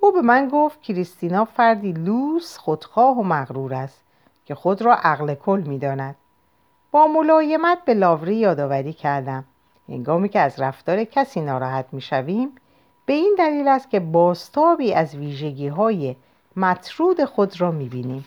او 0.00 0.12
به 0.12 0.22
من 0.22 0.48
گفت 0.48 0.82
کریستینا 0.82 1.44
فردی 1.44 1.92
لوس 1.92 2.58
خودخواه 2.58 3.18
و 3.18 3.22
مغرور 3.22 3.74
است 3.74 4.04
که 4.44 4.54
خود 4.54 4.82
را 4.82 4.94
عقل 4.94 5.34
کل 5.34 5.60
می 5.66 5.78
داند. 5.78 6.16
با 6.90 7.06
ملایمت 7.06 7.78
به 7.84 7.94
لاوری 7.94 8.36
یادآوری 8.36 8.92
کردم 8.92 9.44
هنگامی 9.88 10.28
که 10.28 10.40
از 10.40 10.60
رفتار 10.60 11.04
کسی 11.04 11.40
ناراحت 11.40 11.86
می‌شویم 11.92 12.52
به 13.06 13.12
این 13.12 13.34
دلیل 13.38 13.68
است 13.68 13.90
که 13.90 14.00
باستابی 14.00 14.94
از 14.94 15.14
ویژگی 15.14 15.68
های 15.68 16.16
مطرود 16.56 17.24
خود 17.24 17.60
را 17.60 17.70
می‌بینیم. 17.70 18.24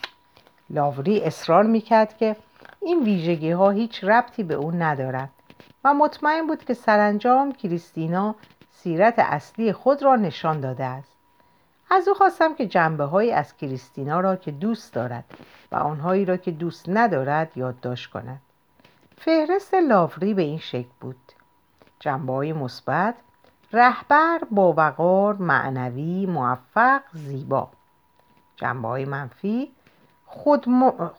لاوری 0.69 1.21
اصرار 1.21 1.63
می‌کرد 1.63 2.17
که 2.17 2.35
این 2.81 3.03
ویژگی 3.03 3.51
ها 3.51 3.69
هیچ 3.69 4.03
ربطی 4.03 4.43
به 4.43 4.53
او 4.53 4.71
ندارد 4.71 5.29
و 5.83 5.93
مطمئن 5.93 6.47
بود 6.47 6.65
که 6.65 6.73
سرانجام 6.73 7.51
کریستینا 7.51 8.35
سیرت 8.71 9.13
اصلی 9.17 9.73
خود 9.73 10.03
را 10.03 10.15
نشان 10.15 10.59
داده 10.59 10.83
است. 10.83 11.11
از 11.91 12.07
او 12.07 12.13
خواستم 12.13 12.55
که 12.55 12.67
جنبه 12.67 13.03
های 13.03 13.31
از 13.31 13.57
کریستینا 13.57 14.19
را 14.19 14.35
که 14.35 14.51
دوست 14.51 14.93
دارد 14.93 15.25
و 15.71 15.75
آنهایی 15.75 16.25
را 16.25 16.37
که 16.37 16.51
دوست 16.51 16.89
ندارد 16.89 17.51
یادداشت 17.55 18.09
کند. 18.09 18.41
فهرست 19.17 19.73
لاوری 19.73 20.33
به 20.33 20.41
این 20.41 20.57
شکل 20.57 20.89
بود. 21.01 21.15
جنبه 21.99 22.33
های 22.33 22.53
مثبت 22.53 23.15
رهبر 23.73 24.39
با 24.51 24.73
وقار 24.73 25.36
معنوی 25.36 26.25
موفق 26.25 27.01
زیبا. 27.13 27.69
جنبه 28.55 28.88
های 28.88 29.05
منفی 29.05 29.71
خود 30.25 30.65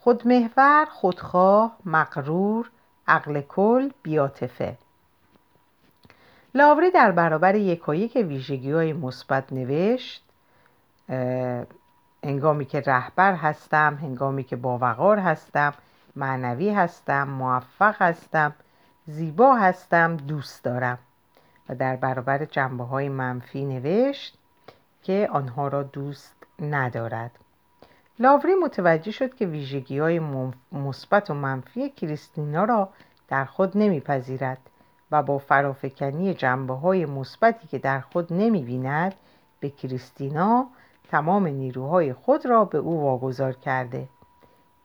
خودمحور 0.01 0.87
خودخواه 0.91 1.77
مقرور 1.85 2.71
عقل 3.09 3.41
کل 3.41 3.91
بیاتفه 4.03 4.77
لاوری 6.55 6.91
در 6.91 7.11
برابر 7.11 7.55
یکایک 7.55 8.17
ویژگی 8.17 8.73
های 8.73 8.93
مثبت 8.93 9.53
نوشت 9.53 10.25
هنگامی 12.25 12.65
که 12.65 12.81
رهبر 12.81 13.35
هستم 13.35 13.99
هنگامی 14.03 14.45
که 14.45 14.57
باوقار 14.57 15.19
هستم 15.19 15.75
معنوی 16.17 16.71
هستم 16.71 17.29
موفق 17.29 18.03
هستم 18.03 18.55
زیبا 19.07 19.55
هستم 19.55 20.17
دوست 20.17 20.65
دارم. 20.65 20.99
و 21.71 21.75
در 21.75 21.97
برابر 21.97 22.45
جنبه 22.45 22.85
های 22.85 23.09
منفی 23.09 23.65
نوشت 23.65 24.39
که 25.03 25.29
آنها 25.33 25.69
را 25.69 25.83
دوست 25.83 26.35
ندارد. 26.61 27.31
لاوری 28.19 28.55
متوجه 28.55 29.11
شد 29.11 29.35
که 29.35 29.47
ویژگی 29.47 29.99
های 29.99 30.21
مثبت 30.73 31.31
و 31.31 31.35
منفی 31.35 31.89
کریستینا 31.91 32.65
را 32.65 32.89
در 33.29 33.45
خود 33.45 33.79
نمیپذیرد 33.79 34.59
و 35.11 35.23
با 35.23 35.39
فرافکنی 35.39 36.35
جنبه 36.35 36.75
های 36.75 37.07
مثبتی 37.07 37.69
که 37.69 37.79
در 37.79 38.01
خود 38.01 38.33
نمی 38.33 38.63
بیند 38.63 39.15
به 39.61 39.71
کریستینا 39.71 40.67
تمام 41.11 41.47
نیروهای 41.47 42.13
خود 42.13 42.47
را 42.47 42.65
به 42.65 42.79
او 42.79 43.03
واگذار 43.03 43.53
کرده. 43.53 44.09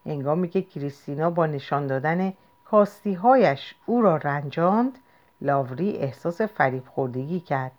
هنگامی 0.06 0.50
که 0.50 0.62
کریستینا 0.62 1.30
با 1.30 1.46
نشان 1.46 1.88
دادن 1.88 2.34
کاستیهایش 2.66 3.76
او 3.86 4.02
را 4.02 4.18
رنجاند 4.18 4.98
لاوری 5.42 5.98
احساس 5.98 6.42
فریب 6.42 6.84
خوردگی 6.88 7.40
کرد. 7.40 7.72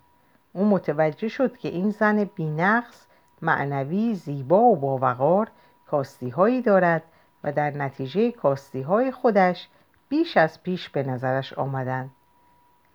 او 0.53 0.65
متوجه 0.65 1.27
شد 1.27 1.57
که 1.57 1.69
این 1.69 1.89
زن 1.89 2.23
بینقص 2.23 3.05
معنوی 3.41 4.15
زیبا 4.15 4.59
و 4.59 4.75
باوقار 4.75 5.51
کاستی 5.87 6.61
دارد 6.61 7.03
و 7.43 7.51
در 7.51 7.71
نتیجه 7.71 8.31
کاستی 8.31 8.81
های 8.81 9.11
خودش 9.11 9.67
بیش 10.09 10.37
از 10.37 10.63
پیش 10.63 10.89
به 10.89 11.03
نظرش 11.03 11.53
آمدند. 11.53 12.11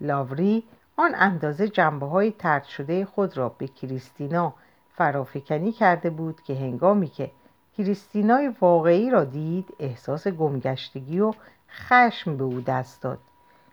لاوری 0.01 0.64
آن 0.96 1.14
اندازه 1.14 1.68
جنبه 1.68 2.07
های 2.07 2.31
ترد 2.31 2.64
شده 2.64 3.05
خود 3.05 3.37
را 3.37 3.48
به 3.48 3.66
کریستینا 3.68 4.55
فرافکنی 4.94 5.72
کرده 5.72 6.11
بود 6.11 6.42
که 6.42 6.55
هنگامی 6.55 7.09
که 7.09 7.31
کریستینای 7.77 8.48
واقعی 8.61 9.11
را 9.11 9.25
دید 9.25 9.75
احساس 9.79 10.29
گمگشتگی 10.29 11.20
و 11.20 11.33
خشم 11.70 12.37
به 12.37 12.44
او 12.44 12.61
دست 12.61 13.03
داد. 13.03 13.18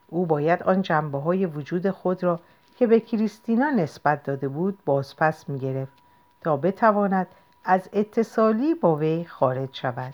او 0.09 0.25
باید 0.25 0.63
آن 0.63 0.81
جنبه 0.81 1.17
های 1.17 1.45
وجود 1.45 1.89
خود 1.89 2.23
را 2.23 2.39
که 2.77 2.87
به 2.87 2.99
کریستینا 2.99 3.69
نسبت 3.69 4.23
داده 4.23 4.47
بود 4.47 4.77
بازپس 4.85 5.49
می 5.49 5.59
گرفت 5.59 5.93
تا 6.41 6.57
بتواند 6.57 7.27
از 7.65 7.89
اتصالی 7.93 8.73
با 8.73 8.95
وی 8.95 9.25
خارج 9.25 9.69
شود. 9.71 10.13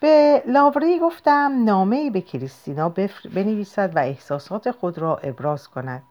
به 0.00 0.42
لاوری 0.46 0.98
گفتم 0.98 1.64
نامه 1.64 2.10
به 2.10 2.20
کریستینا 2.20 2.94
بنویسد 3.34 3.96
و 3.96 3.98
احساسات 3.98 4.70
خود 4.70 4.98
را 4.98 5.16
ابراز 5.16 5.68
کند. 5.68 6.02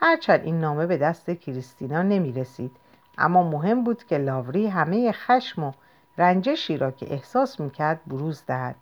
هرچند 0.00 0.40
این 0.44 0.60
نامه 0.60 0.86
به 0.86 0.96
دست 0.96 1.30
کریستینا 1.30 2.02
نمی 2.02 2.32
رسید 2.32 2.76
اما 3.18 3.50
مهم 3.50 3.84
بود 3.84 4.04
که 4.04 4.18
لاوری 4.18 4.66
همه 4.66 5.12
خشم 5.12 5.64
و 5.64 5.72
رنجشی 6.18 6.76
را 6.76 6.90
که 6.90 7.12
احساس 7.12 7.60
می‌کرد 7.60 8.00
بروز 8.06 8.42
دهد. 8.46 8.76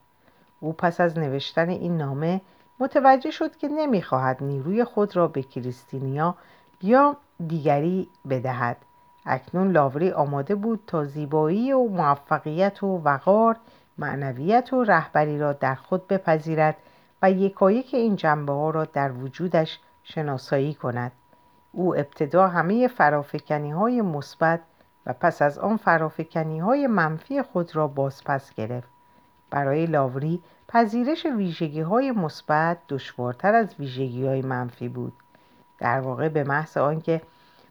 او 0.61 0.73
پس 0.73 1.01
از 1.01 1.19
نوشتن 1.19 1.69
این 1.69 1.97
نامه 1.97 2.41
متوجه 2.81 3.31
شد 3.31 3.57
که 3.57 3.69
نمی‌خواهد 3.69 4.43
نیروی 4.43 4.85
خود 4.85 5.17
را 5.17 5.29
به 5.29 5.43
کریستینیا 5.43 6.35
یا 6.83 7.17
دیگری 7.47 8.09
بدهد. 8.31 8.77
اکنون 9.27 9.73
لاوری 9.73 10.11
آماده 10.11 10.55
بود 10.55 10.81
تا 10.87 11.05
زیبایی 11.05 11.73
و 11.73 11.89
موفقیت 11.89 12.83
و 12.83 12.87
وقار 13.05 13.57
معنویت 13.99 14.73
و 14.73 14.85
رهبری 14.85 15.39
را 15.39 15.53
در 15.53 15.75
خود 15.75 16.09
بپذیرد 16.09 16.77
و 17.23 17.31
یکایک 17.31 17.95
این 17.95 18.17
جنبه 18.17 18.53
ها 18.53 18.71
را 18.71 18.85
در 18.85 19.13
وجودش 19.13 19.81
شناسایی 20.03 20.75
کند. 20.75 21.13
او 21.73 21.95
ابتدا 21.95 22.49
همه 22.49 22.89
فرافکنی 22.89 23.71
های 23.71 24.03
مثبت 24.03 24.61
و 25.07 25.13
پس 25.13 25.43
از 25.43 25.59
آن 25.59 25.77
فرافکنی 25.77 26.59
های 26.59 26.87
منفی 26.87 27.43
خود 27.43 27.77
را 27.77 27.89
بازپس 27.89 28.55
گرفت. 28.55 28.94
برای 29.55 29.87
لاوری 29.87 30.43
پذیرش 30.69 31.27
ویژگی 31.27 31.81
های 31.81 32.11
مثبت 32.11 32.79
دشوارتر 32.89 33.55
از 33.55 33.75
ویژگی 33.79 34.27
های 34.27 34.43
منفی 34.43 34.89
بود. 34.89 35.13
در 35.79 36.01
واقع 36.01 36.29
به 36.29 36.45
محض 36.45 36.77
آنکه 36.77 37.23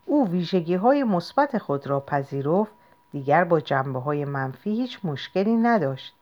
او 0.06 0.30
ویژگی 0.30 0.76
های 0.76 1.04
مثبت 1.04 1.58
خود 1.58 1.88
را 1.88 2.00
پذیرفت 2.00 2.72
دیگر 3.12 3.44
با 3.44 3.60
جنبه 3.60 4.00
های 4.00 4.26
منفی 4.26 4.70
هیچ 4.70 5.00
مشکلی 5.04 5.56
نداشت. 5.56 6.16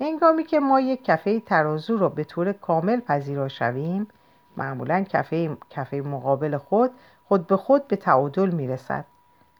هنگامی 0.00 0.44
که 0.44 0.60
ما 0.60 0.80
یک 0.80 1.04
کفه 1.04 1.40
ترازو 1.40 1.96
را 1.96 2.08
به 2.08 2.24
طور 2.24 2.52
کامل 2.52 3.00
پذیرا 3.00 3.48
شویم 3.48 4.08
معمولا 4.56 5.04
کفه, 5.08 5.56
کفه 5.70 5.96
مقابل 5.96 6.56
خود 6.56 6.90
خود 7.24 7.46
به 7.46 7.56
خود 7.56 7.88
به 7.88 7.96
تعادل 7.96 8.50
می 8.50 8.68
رسد 8.68 9.04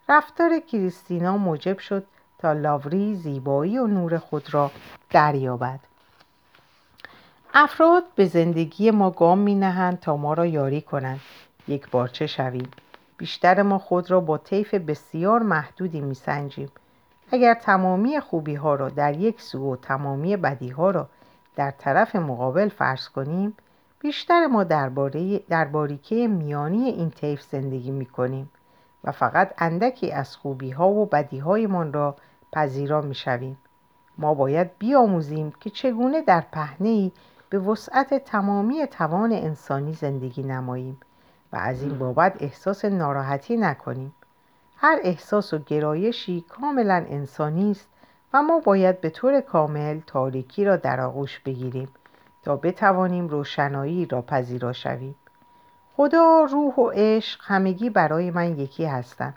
رفتار 0.09 0.59
کریستینا 0.59 1.37
موجب 1.37 1.79
شد 1.79 2.07
تا 2.39 2.53
لاوری 2.53 3.15
زیبایی 3.15 3.79
و 3.79 3.87
نور 3.87 4.19
خود 4.19 4.55
را 4.55 4.71
دریابد. 5.11 5.81
افراد 7.55 8.05
به 8.15 8.27
زندگی 8.27 8.91
ما 8.91 9.11
گام 9.11 9.39
می 9.39 9.55
نهند 9.55 10.01
تا 10.01 10.17
ما 10.17 10.35
را 10.35 10.47
یاری 10.47 10.81
کنند. 10.81 11.21
یک 11.69 11.91
بارچه 11.91 12.27
شویم؟ 12.27 12.71
بیشتر 13.17 13.63
ما 13.63 13.79
خود 13.79 14.11
را 14.11 14.21
با 14.21 14.39
طیف 14.39 14.75
بسیار 14.75 15.43
محدودی 15.43 16.01
می 16.01 16.15
سنجیم. 16.15 16.71
اگر 17.33 17.55
تمامی 17.55 18.21
خوبی 18.21 18.55
ها 18.55 18.75
را 18.75 18.89
در 18.89 19.17
یک 19.17 19.41
سو 19.41 19.73
و 19.73 19.77
تمامی 19.77 20.37
بدی 20.37 20.69
ها 20.69 20.91
را 20.91 21.09
در 21.57 21.71
طرف 21.71 22.17
مقابل 22.17 22.69
فرض 22.69 23.09
کنیم 23.09 23.57
بیشتر 24.01 24.47
ما 24.47 24.65
درباره 24.65 25.39
در 25.39 25.65
باریکه 25.65 26.29
میانی 26.29 26.85
این 26.85 27.11
طیف 27.11 27.43
زندگی 27.43 27.91
می 27.91 28.07
کنیم 28.07 28.51
و 29.05 29.13
فقط 29.13 29.55
اندکی 29.59 30.13
از 30.13 30.37
خوبی 30.37 30.71
ها 30.71 30.89
و 30.89 31.07
بدی 31.07 31.39
هایمان 31.39 31.93
را 31.93 32.17
پذیرا 32.53 33.01
می 33.01 33.15
شویم. 33.15 33.59
ما 34.19 34.35
باید 34.35 34.71
بیاموزیم 34.79 35.53
که 35.61 35.71
چگونه 35.71 36.23
در 36.23 36.45
پهنه 36.53 37.13
به 37.51 37.59
وسعت 37.59 38.15
تمامی 38.15 38.87
توان 38.87 39.33
انسانی 39.33 39.93
زندگی 39.93 40.43
نماییم 40.43 41.01
و 41.53 41.57
از 41.57 41.83
این 41.83 41.99
بابت 41.99 42.37
احساس 42.41 42.85
ناراحتی 42.85 43.57
نکنیم. 43.57 44.15
هر 44.77 44.99
احساس 45.03 45.55
و 45.55 45.59
گرایشی 45.59 46.45
کاملا 46.49 47.05
انسانی 47.09 47.71
است 47.71 47.89
و 48.33 48.43
ما 48.43 48.61
باید 48.61 49.01
به 49.01 49.11
طور 49.11 49.41
کامل 49.41 50.01
تاریکی 50.07 50.65
را 50.65 50.77
در 50.77 51.01
آغوش 51.01 51.39
بگیریم 51.39 51.89
تا 52.43 52.57
بتوانیم 52.57 53.29
روشنایی 53.29 54.07
را 54.07 54.23
پذیرا 54.23 54.73
شویم. 54.73 55.15
خدا 55.97 56.47
روح 56.51 56.75
و 56.75 56.91
عشق 56.95 57.41
همگی 57.45 57.91
برای 57.91 58.31
من 58.31 58.59
یکی 58.59 58.85
هستند. 58.85 59.35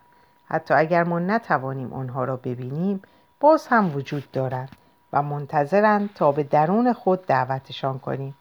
حتی 0.52 0.74
اگر 0.74 1.04
ما 1.04 1.20
نتوانیم 1.20 1.94
آنها 1.94 2.24
را 2.24 2.36
ببینیم 2.36 3.02
باز 3.40 3.68
هم 3.68 3.96
وجود 3.96 4.32
دارند 4.32 4.70
و 5.14 5.22
منتظرند 5.22 6.10
تا 6.16 6.32
به 6.32 6.44
درون 6.44 6.94
خود 6.94 7.26
دعوتشان 7.26 8.00
کنیم. 8.00 8.36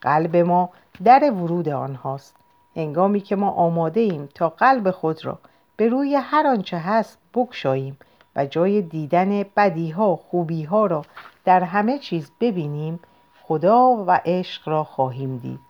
قلب 0.00 0.36
ما 0.36 0.70
در 1.04 1.30
ورود 1.30 1.68
آنهاست. 1.68 2.36
هنگامی 2.76 3.20
که 3.20 3.36
ما 3.36 3.50
آماده 3.50 4.00
ایم 4.00 4.28
تا 4.34 4.48
قلب 4.48 4.90
خود 4.90 5.24
را 5.24 5.38
به 5.76 5.88
روی 5.88 6.14
هر 6.14 6.46
آنچه 6.46 6.78
هست 6.78 7.18
بگشاییم 7.34 7.98
و 8.36 8.46
جای 8.46 8.82
دیدن 8.82 9.42
بدیها 9.56 10.16
خوبیها 10.16 10.86
را 10.86 11.04
در 11.44 11.62
همه 11.62 11.98
چیز 11.98 12.30
ببینیم 12.40 13.00
خدا 13.42 14.04
و 14.06 14.20
عشق 14.24 14.68
را 14.68 14.84
خواهیم 14.84 15.38
دید. 15.38 15.60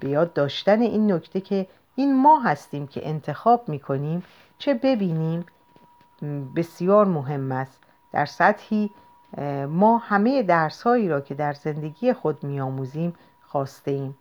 به 0.00 0.08
یاد 0.08 0.32
داشتن 0.32 0.80
این 0.80 1.12
نکته 1.12 1.40
که 1.40 1.66
این 1.96 2.22
ما 2.22 2.40
هستیم 2.40 2.86
که 2.86 3.08
انتخاب 3.08 3.68
می 3.68 3.78
کنیم 3.78 4.22
چه 4.58 4.74
ببینیم؟ 4.74 5.46
بسیار 6.56 7.06
مهم 7.06 7.52
است. 7.52 7.82
در 8.12 8.26
سطحی 8.26 8.90
ما 9.68 9.98
همه 9.98 10.42
درس 10.42 10.82
هایی 10.82 11.08
را 11.08 11.20
که 11.20 11.34
در 11.34 11.52
زندگی 11.52 12.12
خود 12.12 12.44
می 12.44 12.60
آموزیم 12.60 13.14
خواسته 13.46 13.90
ایم. 13.90 14.18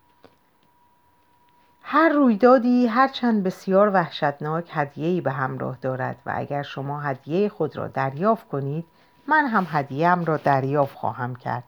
هر 1.81 2.09
رویدادی 2.09 2.87
هرچند 2.87 3.43
بسیار 3.43 3.89
وحشتناک 3.89 4.69
هدیه‌ای 4.73 5.21
به 5.21 5.31
همراه 5.31 5.77
دارد 5.81 6.15
و 6.25 6.33
اگر 6.35 6.63
شما 6.63 6.99
هدیه 6.99 7.49
خود 7.49 7.77
را 7.77 7.87
دریافت 7.87 8.47
کنید 8.47 8.85
من 9.27 9.45
هم 9.45 9.67
هدیه‌ام 9.69 10.25
را 10.25 10.37
دریافت 10.37 10.95
خواهم 10.95 11.35
کرد. 11.35 11.63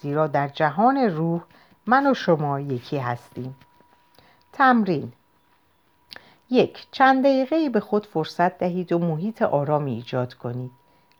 زیرا 0.00 0.26
در 0.26 0.48
جهان 0.48 0.96
روح 0.96 1.40
من 1.86 2.10
و 2.10 2.14
شما 2.14 2.60
یکی 2.60 2.98
هستیم. 2.98 3.56
تمرین 4.52 5.12
یک 6.50 6.86
چند 6.90 7.24
دقیقه 7.24 7.68
به 7.68 7.80
خود 7.80 8.06
فرصت 8.06 8.58
دهید 8.58 8.92
و 8.92 8.98
محیط 8.98 9.42
آرامی 9.42 9.92
ایجاد 9.92 10.34
کنید 10.34 10.70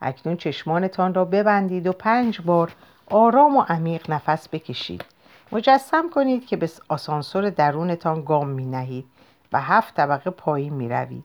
اکنون 0.03 0.37
چشمانتان 0.37 1.14
را 1.14 1.25
ببندید 1.25 1.87
و 1.87 1.93
پنج 1.93 2.41
بار 2.41 2.73
آرام 3.11 3.57
و 3.57 3.61
عمیق 3.69 4.11
نفس 4.11 4.49
بکشید 4.49 5.05
مجسم 5.53 6.11
کنید 6.11 6.47
که 6.47 6.57
به 6.57 6.71
آسانسور 6.88 7.51
درونتان 7.51 8.25
گام 8.25 8.49
می 8.49 8.67
نهید 8.67 9.07
و 9.53 9.61
هفت 9.61 9.95
طبقه 9.95 10.31
پایین 10.31 10.75
می 10.75 10.88
روید. 10.88 11.25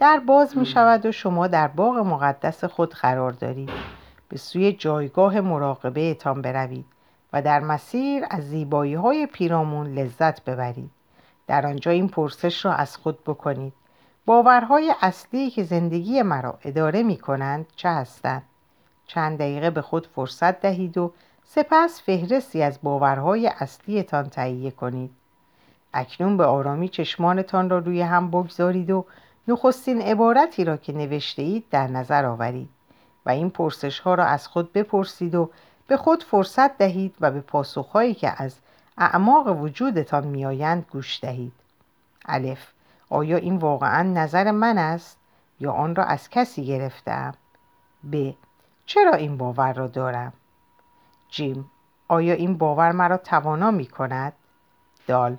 در 0.00 0.18
باز 0.18 0.58
می 0.58 0.66
شود 0.66 1.06
و 1.06 1.12
شما 1.12 1.46
در 1.46 1.68
باغ 1.68 1.96
مقدس 1.96 2.64
خود 2.64 2.94
قرار 2.94 3.32
دارید. 3.32 3.70
به 4.28 4.36
سوی 4.36 4.72
جایگاه 4.72 5.40
مراقبه 5.40 6.10
اتان 6.10 6.42
بروید 6.42 6.86
و 7.32 7.42
در 7.42 7.60
مسیر 7.60 8.24
از 8.30 8.48
زیبایی 8.48 8.94
های 8.94 9.26
پیرامون 9.26 9.94
لذت 9.94 10.44
ببرید. 10.44 10.90
در 11.46 11.66
آنجا 11.66 11.90
این 11.90 12.08
پرسش 12.08 12.64
را 12.64 12.74
از 12.74 12.96
خود 12.96 13.24
بکنید. 13.24 13.72
باورهای 14.26 14.94
اصلی 15.00 15.50
که 15.50 15.64
زندگی 15.64 16.22
مرا 16.22 16.58
اداره 16.64 17.02
می 17.02 17.16
کنند 17.16 17.66
چه 17.76 17.88
هستند؟ 17.88 18.42
چند 19.06 19.38
دقیقه 19.38 19.70
به 19.70 19.82
خود 19.82 20.06
فرصت 20.06 20.60
دهید 20.60 20.98
و 20.98 21.12
سپس 21.44 22.02
فهرستی 22.02 22.62
از 22.62 22.78
باورهای 22.82 23.50
اصلیتان 23.58 24.28
تهیه 24.28 24.70
کنید 24.70 25.10
اکنون 25.94 26.36
به 26.36 26.44
آرامی 26.44 26.88
چشمانتان 26.88 27.70
را 27.70 27.78
روی 27.78 28.00
هم 28.00 28.30
بگذارید 28.30 28.90
و 28.90 29.04
نخستین 29.48 30.00
عبارتی 30.00 30.64
را 30.64 30.76
که 30.76 30.92
نوشته 30.92 31.42
اید 31.42 31.64
در 31.70 31.86
نظر 31.86 32.24
آورید 32.24 32.68
و 33.26 33.30
این 33.30 33.50
پرسش 33.50 33.98
ها 33.98 34.14
را 34.14 34.24
از 34.24 34.48
خود 34.48 34.72
بپرسید 34.72 35.34
و 35.34 35.50
به 35.86 35.96
خود 35.96 36.22
فرصت 36.22 36.78
دهید 36.78 37.14
و 37.20 37.30
به 37.30 37.40
پاسخهایی 37.40 38.14
که 38.14 38.42
از 38.42 38.56
اعماق 38.98 39.62
وجودتان 39.62 40.26
میآیند 40.26 40.86
گوش 40.90 41.20
دهید. 41.20 41.52
الف. 42.26 42.66
آیا 43.10 43.36
این 43.36 43.56
واقعا 43.56 44.02
نظر 44.02 44.50
من 44.50 44.78
است 44.78 45.18
یا 45.60 45.72
آن 45.72 45.94
را 45.94 46.04
از 46.04 46.30
کسی 46.30 46.66
گرفتم؟ 46.66 47.34
ب. 48.12 48.30
چرا 48.86 49.12
این 49.14 49.36
باور 49.36 49.72
را 49.72 49.86
دارم؟ 49.86 50.32
جیم 51.28 51.70
آیا 52.08 52.34
این 52.34 52.58
باور 52.58 52.92
مرا 52.92 53.16
توانا 53.16 53.70
می 53.70 53.86
کند؟ 53.86 54.32
دال 55.06 55.36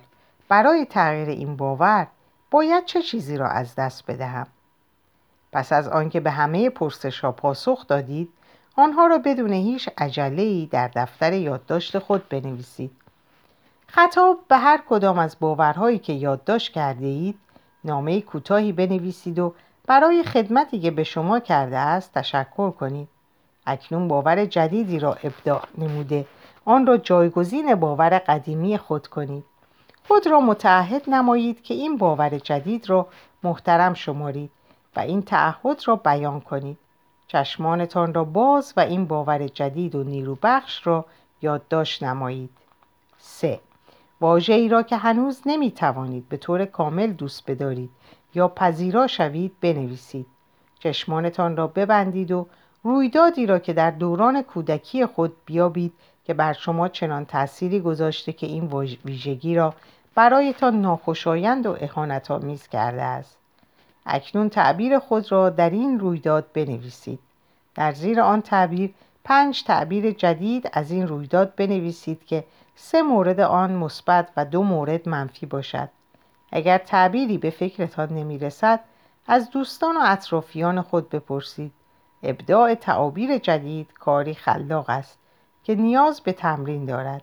برای 0.50 0.86
تغییر 0.86 1.30
این 1.30 1.56
باور 1.56 2.08
باید 2.52 2.86
چه 2.86 3.02
چیزی 3.02 3.38
را 3.38 3.48
از 3.48 3.76
دست 3.76 4.06
بدهم؟ 4.12 4.48
پس 5.52 5.74
از 5.74 5.88
آنکه 5.88 6.20
به 6.20 6.32
همه 6.32 6.70
پرسش 6.70 7.20
ها 7.20 7.32
پاسخ 7.32 7.88
دادید 7.88 8.30
آنها 8.76 9.08
را 9.08 9.18
بدون 9.18 9.54
هیچ 9.54 9.90
عجله 9.98 10.66
در 10.66 10.88
دفتر 10.88 11.34
یادداشت 11.34 12.00
خود 12.00 12.30
بنویسید. 12.30 12.92
خطاب 13.88 14.40
به 14.48 14.58
هر 14.58 14.82
کدام 14.90 15.20
از 15.20 15.38
باورهایی 15.40 16.00
که 16.00 16.14
یادداشت 16.14 16.72
کرده 16.74 17.06
اید 17.06 17.40
نامه 17.84 18.22
کوتاهی 18.22 18.72
بنویسید 18.72 19.40
و 19.40 19.54
برای 19.88 20.24
خدمتی 20.24 20.80
که 20.80 20.92
به 20.92 21.04
شما 21.04 21.40
کرده 21.40 21.78
است 21.78 22.14
تشکر 22.14 22.72
کنید. 22.72 23.08
اکنون 23.66 24.08
باور 24.08 24.46
جدیدی 24.46 25.00
را 25.00 25.14
ابداع 25.24 25.62
نموده 25.78 26.26
آن 26.66 26.88
را 26.88 26.98
جایگزین 26.98 27.76
باور 27.76 28.20
قدیمی 28.20 28.78
خود 28.78 29.08
کنید. 29.08 29.44
خود 30.08 30.28
را 30.28 30.40
متعهد 30.40 31.10
نمایید 31.10 31.64
که 31.64 31.74
این 31.74 31.98
باور 31.98 32.30
جدید 32.30 32.90
را 32.90 33.08
محترم 33.44 33.94
شمارید 33.94 34.52
و 34.96 35.00
این 35.00 35.22
تعهد 35.22 35.82
را 35.86 35.96
بیان 35.96 36.42
کنید. 36.42 36.78
چشمانتان 37.28 38.14
را 38.14 38.24
باز 38.24 38.74
و 38.78 38.80
این 38.80 39.06
باور 39.06 39.48
جدید 39.48 39.96
و 39.96 40.04
نیروبخش 40.04 40.88
را 40.88 41.06
یادداشت 41.42 42.04
نمایید. 42.04 42.50
3. 43.18 43.60
واژه 44.22 44.54
ای 44.54 44.70
را 44.70 44.84
که 44.84 44.98
هنوز 44.98 45.42
نمی 45.46 45.72
توانید 45.72 46.30
به 46.30 46.38
طور 46.38 46.66
کامل 46.66 47.12
دوست 47.12 47.52
بدارید 47.52 47.90
یا 48.36 48.48
پذیرا 48.48 49.08
شوید 49.08 49.60
بنویسید. 49.62 50.26
چشمانتان 50.80 51.58
را 51.58 51.68
ببندید 51.68 52.32
و 52.32 52.48
رویدادی 52.84 53.46
را 53.46 53.60
که 53.60 53.74
در 53.74 53.92
دوران 53.92 54.42
کودکی 54.42 55.06
خود 55.06 55.34
بیابید 55.46 55.94
که 56.26 56.34
بر 56.34 56.54
شما 56.54 56.88
چنان 56.88 57.26
تأثیری 57.26 57.80
گذاشته 57.80 58.34
که 58.34 58.48
این 58.48 58.68
ویژگی 59.06 59.56
را 59.56 59.74
برایتان 60.16 60.82
ناخوشایند 60.82 61.66
و 61.66 61.78
اهانتآمیز 61.80 62.68
کرده 62.68 63.02
است. 63.02 63.38
اکنون 64.06 64.50
تعبیر 64.50 65.00
خود 65.00 65.32
را 65.32 65.50
در 65.50 65.70
این 65.70 66.00
رویداد 66.00 66.46
بنویسید. 66.54 67.20
در 67.76 67.92
زیر 67.92 68.22
آن 68.22 68.42
تعبیر 68.42 68.94
پنج 69.24 69.64
تعبیر 69.64 70.12
جدید 70.12 70.70
از 70.74 70.92
این 70.92 71.08
رویداد 71.08 71.56
بنویسید 71.56 72.26
که 72.26 72.44
سه 72.76 73.02
مورد 73.02 73.40
آن 73.40 73.72
مثبت 73.72 74.30
و 74.38 74.46
دو 74.46 74.64
مورد 74.64 75.10
منفی 75.10 75.46
باشد. 75.46 75.90
اگر 76.52 76.78
تعبیری 76.78 77.38
به 77.38 77.50
فکرتان 77.50 78.10
نمی 78.10 78.40
رسد 78.40 78.80
از 79.28 79.50
دوستان 79.50 79.98
و 79.98 80.00
اطرافیان 80.04 80.82
خود 80.82 81.10
بپرسید. 81.10 81.72
ابداع 82.24 82.76
تعابیر 82.76 83.38
جدید 83.38 83.94
کاری 83.94 84.34
خلاق 84.34 84.90
است 84.90 85.20
که 85.64 85.76
نیاز 85.76 86.22
به 86.22 86.34
تمرین 86.34 86.86
دارد. 86.86 87.22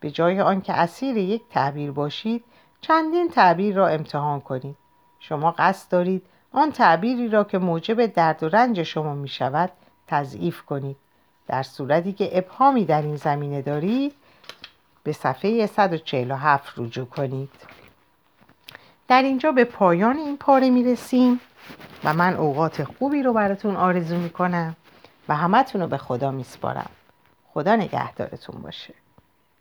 به 0.00 0.10
جای 0.10 0.40
آنکه 0.40 0.72
اسیر 0.72 1.16
یک 1.16 1.42
تعبیر 1.50 1.90
باشید 1.90 2.44
چندین 2.80 3.28
تعبیر 3.28 3.76
را 3.76 3.88
امتحان 3.88 4.40
کنید. 4.40 4.76
شما 5.20 5.50
قصد 5.50 5.90
دارید 5.90 6.22
آن 6.52 6.72
تعبیری 6.72 7.28
را 7.28 7.44
که 7.44 7.58
موجب 7.58 8.06
درد 8.06 8.42
و 8.42 8.48
رنج 8.48 8.82
شما 8.82 9.14
می 9.14 9.28
شود 9.28 9.70
تضعیف 10.06 10.62
کنید. 10.62 10.96
در 11.46 11.62
صورتی 11.62 12.12
که 12.12 12.38
ابهامی 12.38 12.84
در 12.84 13.02
این 13.02 13.16
زمینه 13.16 13.62
دارید 13.62 14.14
به 15.06 15.12
صفحه 15.12 15.66
147 15.66 16.72
رجوع 16.76 17.06
کنید. 17.06 17.50
در 19.08 19.22
اینجا 19.22 19.52
به 19.52 19.64
پایان 19.64 20.16
این 20.16 20.36
پاره 20.36 20.70
می 20.70 20.84
رسیم 20.84 21.40
و 22.04 22.14
من 22.14 22.34
اوقات 22.36 22.84
خوبی 22.84 23.22
رو 23.22 23.32
براتون 23.32 23.76
آرزو 23.76 24.16
می‌کنم 24.16 24.76
و 25.28 25.36
همتون 25.36 25.80
رو 25.80 25.86
به 25.86 25.96
خدا 25.98 26.30
میسپارم 26.30 26.90
خدا 27.52 27.76
نگهدارتون 27.76 28.62
باشه. 28.62 28.94